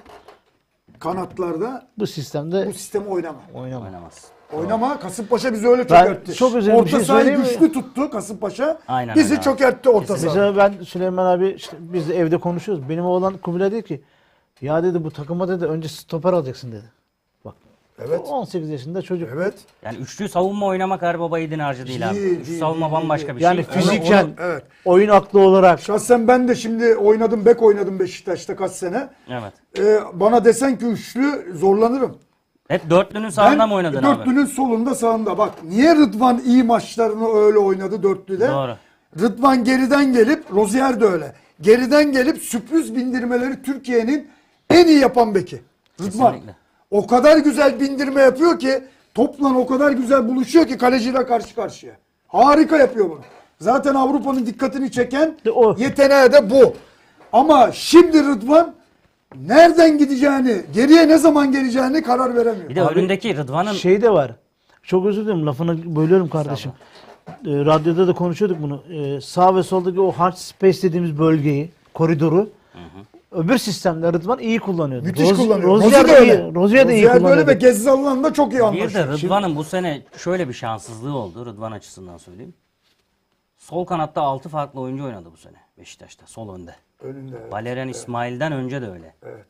kanatlarda 1.00 1.88
Bu 1.98 2.08
sistemde 2.08 2.68
bu 2.68 2.74
sistemi 2.74 3.08
oynama. 3.08 3.40
oynama. 3.54 3.86
Oynamaz. 3.86 4.24
Oynama. 4.54 5.00
Kasımpaşa 5.00 5.54
bizi 5.54 5.68
öyle 5.68 5.90
Ben 5.90 6.06
çökertti. 6.06 6.34
çok 6.34 6.56
özel 6.56 6.74
bir 6.76 6.80
orta 6.80 6.90
şey 6.90 7.00
sahayı 7.06 7.26
söyleyeyim 7.26 7.42
mi? 7.42 7.48
güçlü 7.60 7.72
tuttu 7.74 8.10
Kasımpaşa. 8.10 8.80
Aynen 8.88 9.16
bizi 9.16 9.36
abi. 9.36 9.44
çökertti 9.44 9.90
orta 9.90 10.18
saha. 10.18 10.26
Mesela 10.28 10.58
ben 10.58 10.84
Süleyman 10.84 11.26
abi 11.26 11.50
işte 11.50 11.78
biz 11.80 12.10
de 12.10 12.18
evde 12.18 12.38
konuşuyoruz. 12.38 12.90
Benim 12.90 13.06
oğlan 13.06 13.38
Kubilay 13.38 13.72
dedi 13.72 13.84
ki 13.88 14.02
ya 14.62 14.84
dedi 14.84 15.04
bu 15.04 15.12
takıma 15.12 15.48
dedi 15.48 15.66
önce 15.66 15.88
stoper 15.88 16.34
alacaksın 16.34 16.72
dedi. 16.72 16.86
Evet. 18.00 18.20
18 18.30 18.70
yaşında 18.70 19.02
çocuk. 19.02 19.30
Evet. 19.34 19.54
Yani 19.84 19.98
üçlü 19.98 20.30
savunma 20.30 20.66
oynamak 20.66 21.02
her 21.02 21.20
baba 21.20 21.40
yiğidin 21.40 21.60
harcı 21.60 21.88
değil, 21.88 22.10
abi. 22.10 22.16
Değil, 22.16 22.40
Üçlü 22.40 22.48
değil, 22.48 22.60
savunma 22.60 22.86
değil, 22.92 23.02
bambaşka 23.02 23.28
değil. 23.28 23.38
bir 23.38 23.44
Yani 23.44 23.66
şey. 23.66 23.82
fiziken, 23.82 24.24
onu- 24.24 24.34
evet. 24.40 24.64
oyun 24.86 25.10
aklı 25.10 25.40
olarak 25.40 25.80
Şahsen 25.82 26.28
ben 26.28 26.48
de 26.48 26.56
şimdi 26.56 26.96
oynadım, 26.96 27.46
bek 27.46 27.62
oynadım 27.64 28.00
Beşiktaş'ta 28.00 28.56
kaç 28.56 28.72
sene. 28.72 29.10
Evet. 29.30 29.54
Ee, 29.80 30.00
bana 30.14 30.46
desen 30.46 30.78
ki 30.78 30.86
üçlü 30.86 31.54
zorlanırım. 31.56 32.18
Hep 32.68 32.90
dörtlünün 32.90 33.30
sağında 33.30 33.68
mı 33.68 33.74
oynadın 33.74 34.04
abi? 34.04 34.18
dörtlünün 34.20 34.46
solunda 34.46 34.96
sağında. 34.96 35.38
Bak 35.38 35.52
niye 35.64 35.96
Rıdvan 35.96 36.42
iyi 36.46 36.64
maçlarını 36.64 37.28
öyle 37.36 37.58
oynadı 37.60 38.04
dörtlüde? 38.04 38.50
Doğru. 38.50 38.76
Rıdvan 39.20 39.64
geriden 39.64 40.14
gelip, 40.14 40.52
Rozier 40.54 41.02
de 41.02 41.06
öyle. 41.06 41.34
Geriden 41.62 42.12
gelip 42.12 42.38
sürpriz 42.38 42.96
bindirmeleri 42.96 43.62
Türkiye'nin 43.64 44.28
en 44.70 44.88
iyi 44.88 45.00
yapan 45.00 45.36
beki. 45.36 45.62
Rıdvan. 46.02 46.32
Kesinlikle. 46.34 46.63
O 46.94 47.08
kadar 47.08 47.38
güzel 47.38 47.80
bindirme 47.80 48.22
yapıyor 48.22 48.60
ki 48.60 48.84
topla 49.14 49.58
o 49.58 49.66
kadar 49.66 49.92
güzel 49.92 50.28
buluşuyor 50.28 50.68
ki 50.68 50.78
kaleciyle 50.78 51.26
karşı 51.26 51.56
karşıya. 51.56 51.94
Harika 52.28 52.78
yapıyor 52.78 53.10
bunu. 53.10 53.20
Zaten 53.60 53.96
Avrupa'nın 53.96 54.46
dikkatini 54.46 54.92
çeken 54.92 55.36
o. 55.54 55.76
yeteneği 55.78 56.32
de 56.32 56.50
bu. 56.50 56.74
Ama 57.34 57.72
şimdi 57.72 58.24
Rıdvan 58.24 58.74
nereden 59.36 59.98
gideceğini, 59.98 60.62
geriye 60.74 61.08
ne 61.08 61.18
zaman 61.18 61.52
geleceğini 61.52 62.04
karar 62.04 62.36
veremiyor. 62.36 62.70
Bir 62.70 62.76
de 62.76 62.82
önündeki 62.82 63.38
Rıdvan'ın 63.38 63.74
şey 63.74 64.02
de 64.02 64.10
var. 64.10 64.32
Çok 64.84 65.06
özür 65.06 65.26
dilerim 65.26 65.46
lafını 65.46 65.96
bölüyorum 65.96 66.30
kardeşim. 66.30 66.72
Ee, 67.28 67.34
radyoda 67.46 68.08
da 68.08 68.14
konuşuyorduk 68.14 68.58
bunu. 68.62 68.84
Ee, 68.94 69.22
sağ 69.22 69.56
ve 69.56 69.64
soldaki 69.64 70.00
o 70.00 70.12
hard 70.12 70.36
space 70.36 70.82
dediğimiz 70.82 71.20
bölgeyi, 71.20 71.72
koridoru 71.94 72.50
öbür 73.34 73.58
sistemde 73.58 74.14
Rıdvan 74.14 74.40
iyi 74.40 74.60
kullanıyordu. 74.60 75.06
Müthiş 75.08 75.30
Roz- 75.30 75.38
kullanıyor. 75.38 75.70
Rozier 75.70 76.08
de 76.08 76.24
iyi, 76.26 76.56
Rozier 76.56 76.88
de 76.88 76.94
iyi 76.96 77.04
Rozier 77.04 77.04
de 77.04 77.10
öyle 77.10 77.20
kullanıyordu. 77.20 77.48
ve 77.50 77.54
Gezzal'la 77.54 78.24
da 78.24 78.34
çok 78.34 78.54
iyi 78.54 78.56
bir 78.56 78.60
anlaşıyor. 78.64 79.08
de 79.08 79.12
Rıdvan'ın 79.14 79.56
bu 79.56 79.64
sene 79.64 80.02
şöyle 80.18 80.48
bir 80.50 80.54
şanssızlığı 80.54 81.18
oldu 81.18 81.46
Rıdvan 81.46 81.72
açısından 81.72 82.18
söyleyeyim. 82.18 82.54
Sol 83.58 83.86
kanatta 83.86 84.22
6 84.22 84.50
farklı 84.50 84.80
oyuncu 84.82 85.04
oynadı 85.06 85.30
bu 85.34 85.38
sene 85.38 85.58
Beşiktaş'ta 85.78 86.28
sol 86.28 86.56
önde. 86.56 86.76
Önünde. 87.02 87.36
evet. 87.42 87.54
Valerian 87.54 87.88
İsmail'den 87.90 88.52
önce 88.52 88.82
de 88.82 88.90
öyle. 88.92 89.14
Evet. 89.24 89.46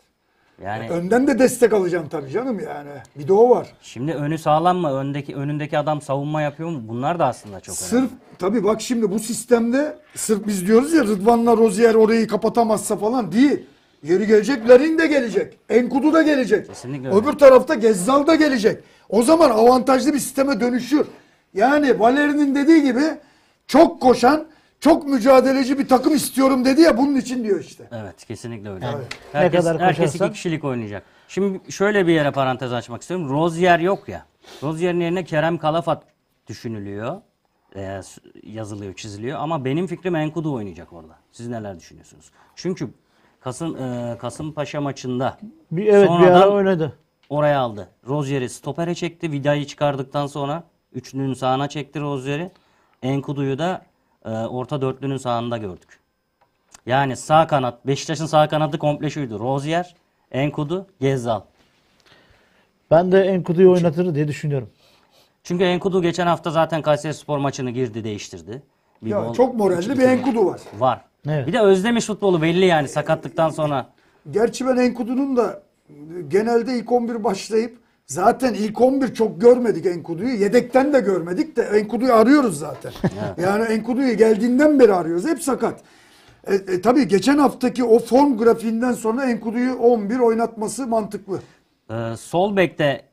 Yani 0.63 0.89
Önden 0.89 1.27
de 1.27 1.39
destek 1.39 1.73
alacaksın 1.73 2.09
tabii 2.09 2.29
canım 2.29 2.59
yani. 2.59 2.89
Bir 3.15 3.27
de 3.27 3.33
o 3.33 3.49
var. 3.49 3.67
şimdi 3.81 4.13
önü 4.13 4.37
sağlam 4.37 4.77
mı? 4.77 4.91
Öndeki 4.93 5.35
önündeki 5.35 5.77
adam 5.77 6.01
savunma 6.01 6.41
yapıyor 6.41 6.69
mu? 6.69 6.81
Bunlar 6.87 7.19
da 7.19 7.25
aslında 7.27 7.59
çok 7.59 7.75
önemli. 7.75 7.87
Sırf 8.07 8.09
tabii 8.39 8.63
bak 8.63 8.81
şimdi 8.81 9.11
bu 9.11 9.19
sistemde 9.19 9.97
sırf 10.15 10.47
biz 10.47 10.67
diyoruz 10.67 10.93
ya 10.93 11.03
Rıdvan'la 11.03 11.57
Rozier 11.57 11.95
orayı 11.95 12.27
kapatamazsa 12.27 12.97
falan 12.97 13.31
değil. 13.31 13.65
Yeri 14.03 14.27
gelecek 14.27 14.69
Larin 14.69 14.97
de 14.97 15.07
gelecek. 15.07 15.57
Enkudu 15.69 16.13
da 16.13 16.21
gelecek. 16.21 16.67
Kesinlikle 16.67 17.07
öyle. 17.07 17.17
Öbür 17.17 17.33
tarafta 17.33 17.73
Gezzal 17.75 18.27
da 18.27 18.35
gelecek. 18.35 18.83
O 19.09 19.23
zaman 19.23 19.49
avantajlı 19.49 20.13
bir 20.13 20.19
sisteme 20.19 20.59
dönüşür. 20.59 21.07
Yani 21.53 21.99
Valeri'nin 21.99 22.55
dediği 22.55 22.83
gibi 22.83 23.03
çok 23.67 24.01
koşan, 24.01 24.45
çok 24.79 25.07
mücadeleci 25.07 25.79
bir 25.79 25.87
takım 25.87 26.15
istiyorum 26.15 26.65
dedi 26.65 26.81
ya 26.81 26.97
bunun 26.97 27.15
için 27.15 27.43
diyor 27.43 27.59
işte. 27.59 27.83
Evet 27.91 28.25
kesinlikle 28.25 28.69
öyle. 28.69 28.85
Ne 28.85 28.91
Herkes, 29.31 29.59
kadar 29.59 29.81
herkes 29.81 29.97
koşarsan- 30.11 30.25
iki 30.27 30.33
kişilik 30.33 30.63
oynayacak. 30.63 31.03
Şimdi 31.27 31.71
şöyle 31.71 32.07
bir 32.07 32.13
yere 32.13 32.31
parantez 32.31 32.73
açmak 32.73 33.01
istiyorum. 33.01 33.29
Rozier 33.29 33.79
yok 33.79 34.09
ya. 34.09 34.25
Rozier'in 34.63 34.99
yerine 34.99 35.23
Kerem 35.23 35.57
Kalafat 35.57 36.03
düşünülüyor. 36.47 37.21
Ee, 37.75 38.01
s- 38.03 38.21
yazılıyor, 38.43 38.93
çiziliyor. 38.93 39.39
Ama 39.39 39.65
benim 39.65 39.87
fikrim 39.87 40.15
Enkudu 40.15 40.53
oynayacak 40.53 40.93
orada. 40.93 41.15
Siz 41.31 41.47
neler 41.47 41.79
düşünüyorsunuz? 41.79 42.31
Çünkü 42.55 42.87
Kasım 43.43 43.77
e, 43.77 44.17
Kasımpaşa 44.17 44.81
maçında 44.81 45.37
Bir, 45.71 45.85
evet 45.87 46.09
bir 46.09 46.27
ara 46.27 46.49
oynadı. 46.49 46.93
oraya 47.29 47.59
aldı. 47.59 47.87
Rozier'i 48.07 48.49
stopere 48.49 48.95
çekti. 48.95 49.31
Vida'yı 49.31 49.65
çıkardıktan 49.65 50.27
sonra 50.27 50.63
üçlünün 50.93 51.33
sağına 51.33 51.67
çekti 51.69 51.99
Rozier'i. 51.99 52.51
Enkudu'yu 53.03 53.59
da 53.59 53.81
e, 54.25 54.29
orta 54.29 54.81
dörtlünün 54.81 55.17
sağında 55.17 55.57
gördük. 55.57 55.99
Yani 56.85 57.15
sağ 57.15 57.47
kanat, 57.47 57.87
Beşiktaş'ın 57.87 58.25
sağ 58.25 58.47
kanadı 58.47 58.79
komple 58.79 59.09
şuydu. 59.09 59.39
Rozier, 59.39 59.95
Enkudu, 60.31 60.87
Gezzal. 60.99 61.41
Ben 62.91 63.11
de 63.11 63.23
Enkudu'yu 63.23 63.71
oynatır 63.71 64.15
diye 64.15 64.27
düşünüyorum. 64.27 64.69
Çünkü 65.43 65.63
Enkudu 65.63 66.01
geçen 66.01 66.27
hafta 66.27 66.51
zaten 66.51 66.81
Kayseri 66.81 67.13
Spor 67.13 67.37
maçını 67.37 67.71
girdi, 67.71 68.03
değiştirdi. 68.03 68.63
Bir 69.01 69.09
Ya 69.09 69.21
gol, 69.21 69.33
çok 69.33 69.55
moralli 69.55 69.89
bir. 69.97 70.03
Enkudu 70.03 70.45
var. 70.45 70.61
Var. 70.79 71.01
Evet. 71.29 71.47
Bir 71.47 71.53
de 71.53 71.59
özlemiş 71.59 72.05
futbolu 72.05 72.41
belli 72.41 72.65
yani 72.65 72.87
sakatlıktan 72.87 73.49
sonra. 73.49 73.87
Gerçi 74.31 74.67
ben 74.67 74.77
Enkudu'nun 74.77 75.37
da 75.37 75.63
genelde 76.27 76.77
ilk 76.77 76.91
11 76.91 77.23
başlayıp 77.23 77.77
zaten 78.07 78.53
ilk 78.53 78.81
11 78.81 79.13
çok 79.13 79.41
görmedik 79.41 79.85
Enkudu'yu. 79.85 80.33
Yedekten 80.39 80.93
de 80.93 80.99
görmedik 80.99 81.55
de 81.55 81.61
Enkudu'yu 81.61 82.13
arıyoruz 82.13 82.59
zaten. 82.59 82.91
yani 83.43 83.63
Enkudu'yu 83.63 84.17
geldiğinden 84.17 84.79
beri 84.79 84.93
arıyoruz. 84.93 85.27
Hep 85.27 85.43
sakat. 85.43 85.79
E, 86.47 86.55
e, 86.55 86.81
tabii 86.81 87.07
geçen 87.07 87.37
haftaki 87.37 87.83
o 87.83 87.99
form 87.99 88.37
grafiğinden 88.37 88.93
sonra 88.93 89.25
Enkudu'yu 89.25 89.75
11 89.75 90.19
oynatması 90.19 90.87
mantıklı. 90.87 91.39
Ee, 91.91 92.17
sol 92.17 92.55
bekte 92.55 93.05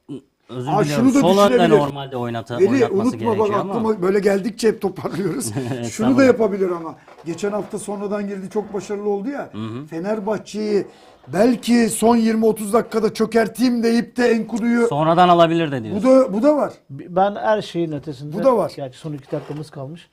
özür 0.48 0.68
Aa, 0.70 0.84
diliyorum. 0.84 1.04
şunu 1.04 1.14
da 1.14 1.20
Sol 1.20 1.38
önde 1.38 1.68
normalde 1.68 2.16
oynatı, 2.16 2.58
Veli 2.58 2.68
oynatması 2.70 3.02
unutma 3.02 3.28
bak 3.30 3.36
gerekiyor 3.36 3.60
ama. 3.60 3.70
aklıma 3.72 4.02
böyle 4.02 4.18
geldikçe 4.20 4.68
hep 4.68 4.80
toparlıyoruz. 4.80 5.52
Şunu 5.54 5.70
da 5.70 5.74
Estağfurullah. 5.80 6.26
yapabilir 6.26 6.70
ama. 6.70 6.94
Geçen 7.26 7.52
hafta 7.52 7.78
sonradan 7.78 8.28
girdi 8.28 8.50
çok 8.52 8.74
başarılı 8.74 9.08
oldu 9.08 9.28
ya. 9.28 9.50
Fenerbahçe'yi 9.90 10.86
belki 11.28 11.88
son 11.88 12.16
20-30 12.16 12.72
dakikada 12.72 13.14
çökerteyim 13.14 13.82
deyip 13.82 14.16
de 14.16 14.26
Enkudu'yu 14.28 14.86
Sonradan 14.86 15.28
alabilir 15.28 15.72
de 15.72 15.80
bu 15.80 15.84
diyorsun. 15.84 16.10
da 16.10 16.32
bu 16.32 16.42
da 16.42 16.56
var. 16.56 16.72
Ben 16.90 17.34
her 17.34 17.62
şeyin 17.62 17.92
ötesinde. 17.92 18.36
Bu 18.36 18.44
da 18.44 18.56
var. 18.56 18.72
Gerçi 18.76 18.98
son 18.98 19.12
iki 19.12 19.32
dakikamız 19.32 19.70
kalmış. 19.70 20.10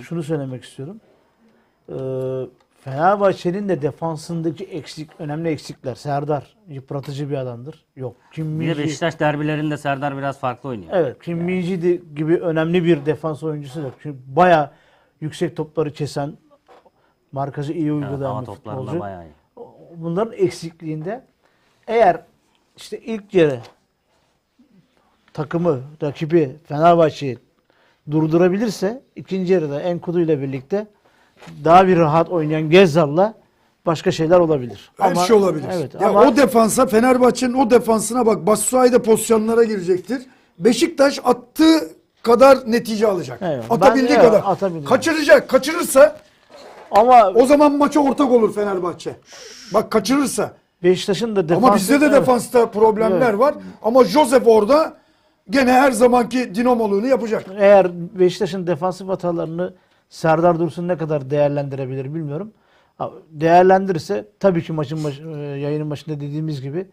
Şunu 0.00 0.22
söylemek 0.22 0.64
istiyorum. 0.64 1.00
Ee, 1.88 1.94
Fenerbahçe'nin 2.84 3.68
de 3.68 3.82
defansındaki 3.82 4.64
eksik, 4.64 5.10
önemli 5.18 5.48
eksikler. 5.48 5.94
Serdar 5.94 6.56
yıpratıcı 6.68 7.30
bir 7.30 7.34
adamdır. 7.36 7.84
Yok. 7.96 8.16
Kim 8.32 8.60
Bir 8.60 8.66
de 8.66 8.72
Minji- 8.72 8.78
Beşiktaş 8.84 9.20
derbilerinde 9.20 9.76
Serdar 9.76 10.16
biraz 10.18 10.38
farklı 10.38 10.68
oynuyor. 10.68 10.92
Evet. 10.94 11.16
Kim 11.22 11.38
Minji 11.38 11.82
de- 11.82 12.00
gibi 12.16 12.36
önemli 12.36 12.84
bir 12.84 13.06
defans 13.06 13.42
oyuncusu 13.42 13.80
yok. 13.80 13.92
Çünkü 14.02 14.18
baya 14.26 14.72
yüksek 15.20 15.56
topları 15.56 15.92
kesen, 15.92 16.32
markajı 17.32 17.72
iyi 17.72 17.82
Evet, 17.90 17.92
uygulayan 17.92 18.30
hava 18.30 18.40
bir 18.40 18.46
futbolcu. 18.46 19.00
Bunların 19.96 20.32
eksikliğinde 20.32 21.24
eğer 21.86 22.20
işte 22.76 22.98
ilk 23.00 23.34
yarı 23.34 23.60
takımı, 25.32 25.80
rakibi 26.02 26.56
Fenerbahçe'yi 26.68 27.38
durdurabilirse 28.10 29.02
ikinci 29.16 29.52
yarıda 29.52 29.80
Enkudu 29.80 30.20
ile 30.20 30.40
birlikte 30.40 30.86
daha 31.64 31.86
bir 31.86 31.96
rahat 31.98 32.28
oynayan 32.28 32.70
Gezzal'la 32.70 33.34
başka 33.86 34.10
şeyler 34.12 34.38
olabilir. 34.38 34.90
Her 34.98 35.14
şey 35.14 35.36
olabilir. 35.36 35.66
Evet, 35.72 35.94
ya 35.94 36.08
ama 36.08 36.22
o 36.22 36.36
defansa 36.36 36.86
Fenerbahçe'nin 36.86 37.54
o 37.54 37.70
defansına 37.70 38.26
bak 38.26 38.46
Batshuayi 38.46 38.92
de 38.92 39.02
pozisyonlara 39.02 39.64
girecektir. 39.64 40.22
Beşiktaş 40.58 41.20
attığı 41.24 41.90
kadar 42.22 42.58
netice 42.66 43.06
alacak. 43.06 43.38
Evet, 43.42 43.64
Atabildiği 43.70 44.08
ben- 44.08 44.14
evet, 44.14 44.30
kadar. 44.30 44.42
atabilir. 44.52 44.84
Kaçıracak. 44.84 45.48
Kaçırırsa 45.48 46.16
ama 46.90 47.30
o 47.34 47.46
zaman 47.46 47.78
maça 47.78 48.00
ortak 48.00 48.30
olur 48.32 48.54
Fenerbahçe. 48.54 49.16
Bak 49.74 49.90
kaçırırsa. 49.90 50.52
Beşiktaş'ın 50.82 51.36
da 51.36 51.48
defans 51.48 51.64
Ama 51.64 51.74
bizde 51.76 52.00
de 52.00 52.04
evet. 52.04 52.14
defansta 52.20 52.70
problemler 52.70 53.28
Evet. 53.30 53.38
var. 53.38 53.54
Ama 53.82 54.04
Joseph 54.04 54.46
orada 54.48 54.96
gene 55.50 55.72
her 55.72 55.92
zamanki 55.92 56.54
dinamoluğunu 56.54 57.06
yapacak. 57.06 57.44
Eğer 57.58 57.90
Beşiktaş'ın 58.18 58.66
defansif 58.66 59.08
hatalarını 59.08 59.74
Serdar 60.08 60.58
Dursun 60.58 60.88
ne 60.88 60.96
kadar 60.96 61.30
değerlendirebilir 61.30 62.04
bilmiyorum. 62.04 62.52
Ha, 62.98 63.10
Değerlendirirse 63.30 64.28
tabii 64.40 64.62
ki 64.62 64.72
maçın 64.72 65.04
baş, 65.04 65.20
e, 65.20 65.38
yayının 65.38 65.90
başında 65.90 66.16
dediğimiz 66.20 66.62
gibi 66.62 66.86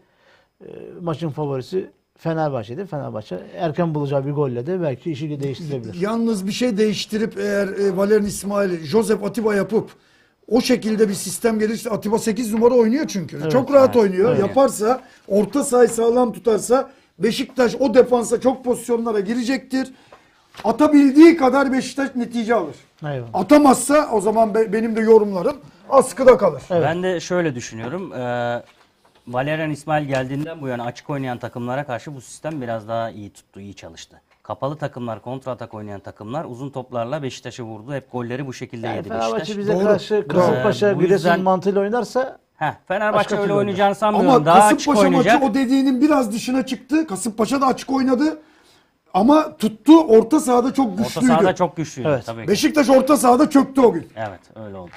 e, 0.60 0.66
maçın 1.00 1.30
favorisi 1.30 1.90
Fenerbahçe'de. 2.18 2.86
Fenerbahçe 2.86 3.40
erken 3.56 3.94
bulacağı 3.94 4.26
bir 4.26 4.32
golle 4.32 4.66
de 4.66 4.82
belki 4.82 5.10
işi 5.10 5.40
değiştirebilir. 5.42 6.00
Yalnız 6.00 6.46
bir 6.46 6.52
şey 6.52 6.76
değiştirip 6.76 7.38
eğer 7.38 7.68
e, 7.68 7.96
Valerian 7.96 8.24
İsmail, 8.24 8.84
Josep 8.84 9.24
Atiba 9.24 9.54
yapıp 9.54 9.90
o 10.48 10.60
şekilde 10.60 11.08
bir 11.08 11.14
sistem 11.14 11.58
gelirse 11.58 11.90
Atiba 11.90 12.18
8 12.18 12.54
numara 12.54 12.74
oynuyor 12.74 13.04
çünkü. 13.08 13.50
Çok 13.50 13.72
rahat 13.72 13.96
evet, 13.96 14.04
oynuyor. 14.04 14.30
oynuyor. 14.30 14.48
Yaparsa, 14.48 15.00
orta 15.28 15.64
sahayı 15.64 15.88
sağlam 15.88 16.32
tutarsa 16.32 16.90
Beşiktaş 17.18 17.74
o 17.74 17.94
defansa 17.94 18.40
çok 18.40 18.64
pozisyonlara 18.64 19.20
girecektir. 19.20 19.88
Atabildiği 20.64 21.36
kadar 21.36 21.72
Beşiktaş 21.72 22.14
netice 22.14 22.54
alır. 22.54 22.74
Eyvallah. 23.02 23.28
Atamazsa 23.34 24.08
o 24.12 24.20
zaman 24.20 24.54
be- 24.54 24.72
benim 24.72 24.96
de 24.96 25.00
yorumlarım 25.00 25.56
askıda 25.90 26.36
kalır. 26.38 26.62
Evet. 26.70 26.82
Ben 26.84 27.02
de 27.02 27.20
şöyle 27.20 27.54
düşünüyorum. 27.54 28.12
Ee, 28.12 28.62
Valerian 29.32 29.70
İsmail 29.70 30.04
geldiğinden 30.06 30.60
bu 30.60 30.68
yana 30.68 30.84
açık 30.84 31.10
oynayan 31.10 31.38
takımlara 31.38 31.84
karşı 31.86 32.14
bu 32.14 32.20
sistem 32.20 32.62
biraz 32.62 32.88
daha 32.88 33.10
iyi 33.10 33.30
tuttu, 33.32 33.60
iyi 33.60 33.74
çalıştı. 33.74 34.20
Kapalı 34.42 34.76
takımlar, 34.76 35.22
kontra 35.22 35.50
atak 35.52 35.74
oynayan 35.74 36.00
takımlar 36.00 36.44
uzun 36.44 36.70
toplarla 36.70 37.22
Beşiktaş'ı 37.22 37.62
vurdu. 37.62 37.94
Hep 37.94 38.12
golleri 38.12 38.46
bu 38.46 38.52
şekilde 38.52 38.86
Yani 38.86 38.96
yedi 38.96 39.08
Fenerbahçe 39.08 39.34
Beşiktaş. 39.36 39.58
bize 39.58 39.74
Doğru. 39.74 39.84
karşı. 39.84 40.28
Kasımpaşa, 40.28 40.88
Ee, 40.90 40.96
bu 40.96 41.00
Giresun 41.00 41.14
yüzden- 41.14 41.40
mantığıyla 41.40 41.80
oynarsa 41.80 42.38
Heh, 42.56 42.72
Fenerbahçe 42.88 43.18
Başka 43.30 43.42
öyle 43.42 43.52
oynayacağını 43.52 43.94
sanmıyorum. 43.94 44.30
Ama 44.30 44.44
daha 44.46 44.64
açık 44.64 44.78
Kasımpaşa 44.78 45.00
oynayacak. 45.06 45.34
maçı 45.42 45.50
o 45.50 45.54
dediğinin 45.54 46.00
biraz 46.00 46.32
dışına 46.32 46.66
çıktı. 46.66 47.06
Kasımpaşa 47.06 47.60
da 47.60 47.66
açık 47.66 47.90
oynadı. 47.92 48.38
Ama 49.14 49.56
tuttu 49.56 50.00
orta 50.00 50.40
sahada 50.40 50.74
çok 50.74 50.92
Orta 50.92 51.02
güçlüydü. 51.02 51.26
sahada 51.26 51.54
çok 51.54 51.76
güçlüydü 51.76 52.08
Evet. 52.08 52.26
tabii 52.26 52.42
ki. 52.42 52.48
Beşiktaş 52.48 52.88
orta 52.90 53.16
sahada 53.16 53.50
çöktü 53.50 53.80
o 53.80 53.92
gün. 53.92 54.08
Evet 54.16 54.40
öyle 54.66 54.76
oldu. 54.76 54.90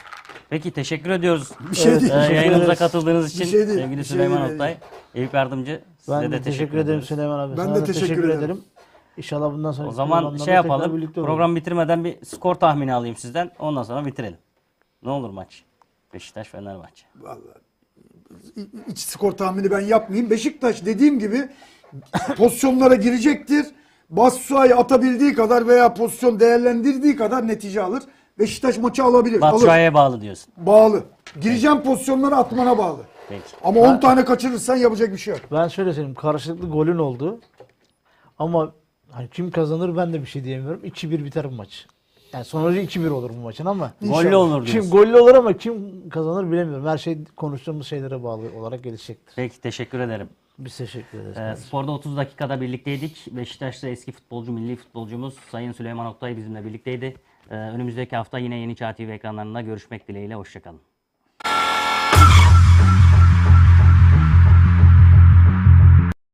Peki 0.52 0.72
teşekkür 0.72 1.10
ediyoruz. 1.10 1.50
Bir 1.72 1.76
şey 1.76 2.02
değil. 2.02 2.12
Ee, 2.12 2.34
yayınımıza 2.34 2.76
katıldığınız 2.76 3.30
için 3.32 3.42
Bir 3.42 3.46
şey 3.52 3.68
değil, 3.68 3.80
sevgili 3.80 4.00
bir 4.00 4.04
şey 4.04 4.16
Süleyman 4.16 4.42
değil. 4.42 4.52
Oktay, 4.52 4.78
Eyüp 5.16 5.34
Yardımcı 5.34 5.82
size 5.98 6.12
ben 6.18 6.24
de 6.24 6.32
de 6.32 6.42
teşekkür, 6.42 6.72
ederim 6.74 6.84
ediyoruz. 6.84 7.08
Süleyman 7.08 7.40
abi. 7.40 7.58
Ben 7.58 7.64
Sana 7.64 7.76
de 7.76 7.80
da 7.82 7.84
teşekkür 7.86 8.08
teşekkür, 8.08 8.24
ederim. 8.30 8.40
ederim. 8.40 8.62
İnşallah 9.18 9.52
bundan 9.54 9.72
sonra 9.72 9.88
O 9.88 9.92
zaman 9.92 10.38
şey 10.38 10.54
yapalım. 10.54 11.12
Program 11.14 11.56
bitirmeden 11.56 12.04
bir 12.04 12.26
skor 12.26 12.56
tahmini 12.56 12.94
alayım 12.94 13.16
sizden. 13.16 13.52
Ondan 13.60 13.84
sonra 13.84 14.06
bitirelim. 14.06 14.38
Ne 15.04 15.10
olur 15.10 15.30
maç? 15.30 15.64
Beşiktaş 16.14 16.48
Fenerbahçe. 16.48 17.06
İç 18.88 19.00
skor 19.00 19.32
tahmini 19.32 19.72
ben 19.72 19.80
yapmayayım. 19.82 20.30
Beşiktaş 20.30 20.86
dediğim 20.86 21.20
gibi 21.20 21.50
pozisyonlara 22.38 22.96
girecektir. 22.96 23.66
Batshuayi 24.10 24.76
atabildiği 24.76 25.34
kadar 25.34 25.68
veya 25.68 25.94
pozisyon 25.94 26.40
değerlendirdiği 26.40 27.16
kadar 27.16 27.48
netice 27.48 27.82
alır. 27.82 28.04
Beşiktaş 28.42 28.78
maçı 28.78 29.04
alabilir. 29.04 29.42
Alır. 29.42 29.54
Batshuayi'ye 29.54 29.94
bağlı 29.94 30.22
diyorsun. 30.22 30.54
Bağlı. 30.58 31.04
Gireceğim 31.42 31.82
pozisyonlara 31.84 32.38
atmana 32.38 32.78
bağlı. 32.78 33.00
Peki. 33.30 33.44
Ama 33.64 33.80
10 33.80 34.00
tane 34.00 34.26
kaçırırsan 34.26 34.76
yapacak 34.76 35.12
bir 35.12 35.18
şey 35.18 35.34
yok. 35.34 35.42
Ben 35.52 35.68
şöyle 35.68 35.94
söyleyeyim. 35.94 36.16
Karşılıklı 36.16 36.70
golün 36.70 36.98
oldu. 36.98 37.40
Ama 38.40 38.72
hani 39.12 39.30
kim 39.30 39.52
kazanır 39.52 39.98
ben 39.98 40.14
de 40.14 40.22
bir 40.22 40.26
şey 40.26 40.44
diyemiyorum. 40.44 40.82
2-1 40.86 41.26
biter 41.26 41.52
bu 41.52 41.56
maç. 41.56 41.88
Yani 42.34 42.46
sonucu 42.46 42.80
2-1 42.80 43.10
olur 43.10 43.30
bu 43.30 43.42
maçın 43.44 43.66
ama 43.66 43.92
Gollü 44.02 44.36
olur 44.36 44.66
kim 44.66 44.74
diyorsun. 44.74 44.92
gollü 44.92 45.20
olur 45.20 45.36
ama 45.36 45.54
kim 45.58 46.10
kazanır 46.10 46.52
bilemiyorum. 46.52 46.86
Her 46.88 46.98
şey 46.98 47.18
konuştuğumuz 47.36 47.88
şeylere 47.88 48.24
bağlı 48.24 48.42
olarak 48.60 48.84
gelişecektir. 48.84 49.34
Peki 49.36 49.62
teşekkür 49.62 50.00
ederim. 50.00 50.30
Biz 50.60 50.78
teşekkür 50.78 51.20
ederiz. 51.20 51.38
Ee, 51.38 51.56
sporda 51.66 51.92
30 51.92 52.18
dakikada 52.18 52.62
birlikteydik. 52.62 53.28
Beşiktaş'ta 53.32 53.88
eski 53.88 54.12
futbolcu, 54.12 54.52
milli 54.52 54.76
futbolcumuz 54.76 55.34
Sayın 55.52 55.72
Süleyman 55.72 56.06
Oktay 56.06 56.38
bizimle 56.38 56.66
birlikteydi. 56.66 57.16
Ee, 57.52 57.56
önümüzdeki 57.56 58.16
hafta 58.16 58.40
yine 58.40 58.56
Yeni 58.56 58.76
Çağ 58.76 58.96
TV 58.96 59.02
ekranlarında 59.02 59.62
görüşmek 59.62 60.08
dileğiyle. 60.08 60.36
Hoşçakalın. 60.36 60.82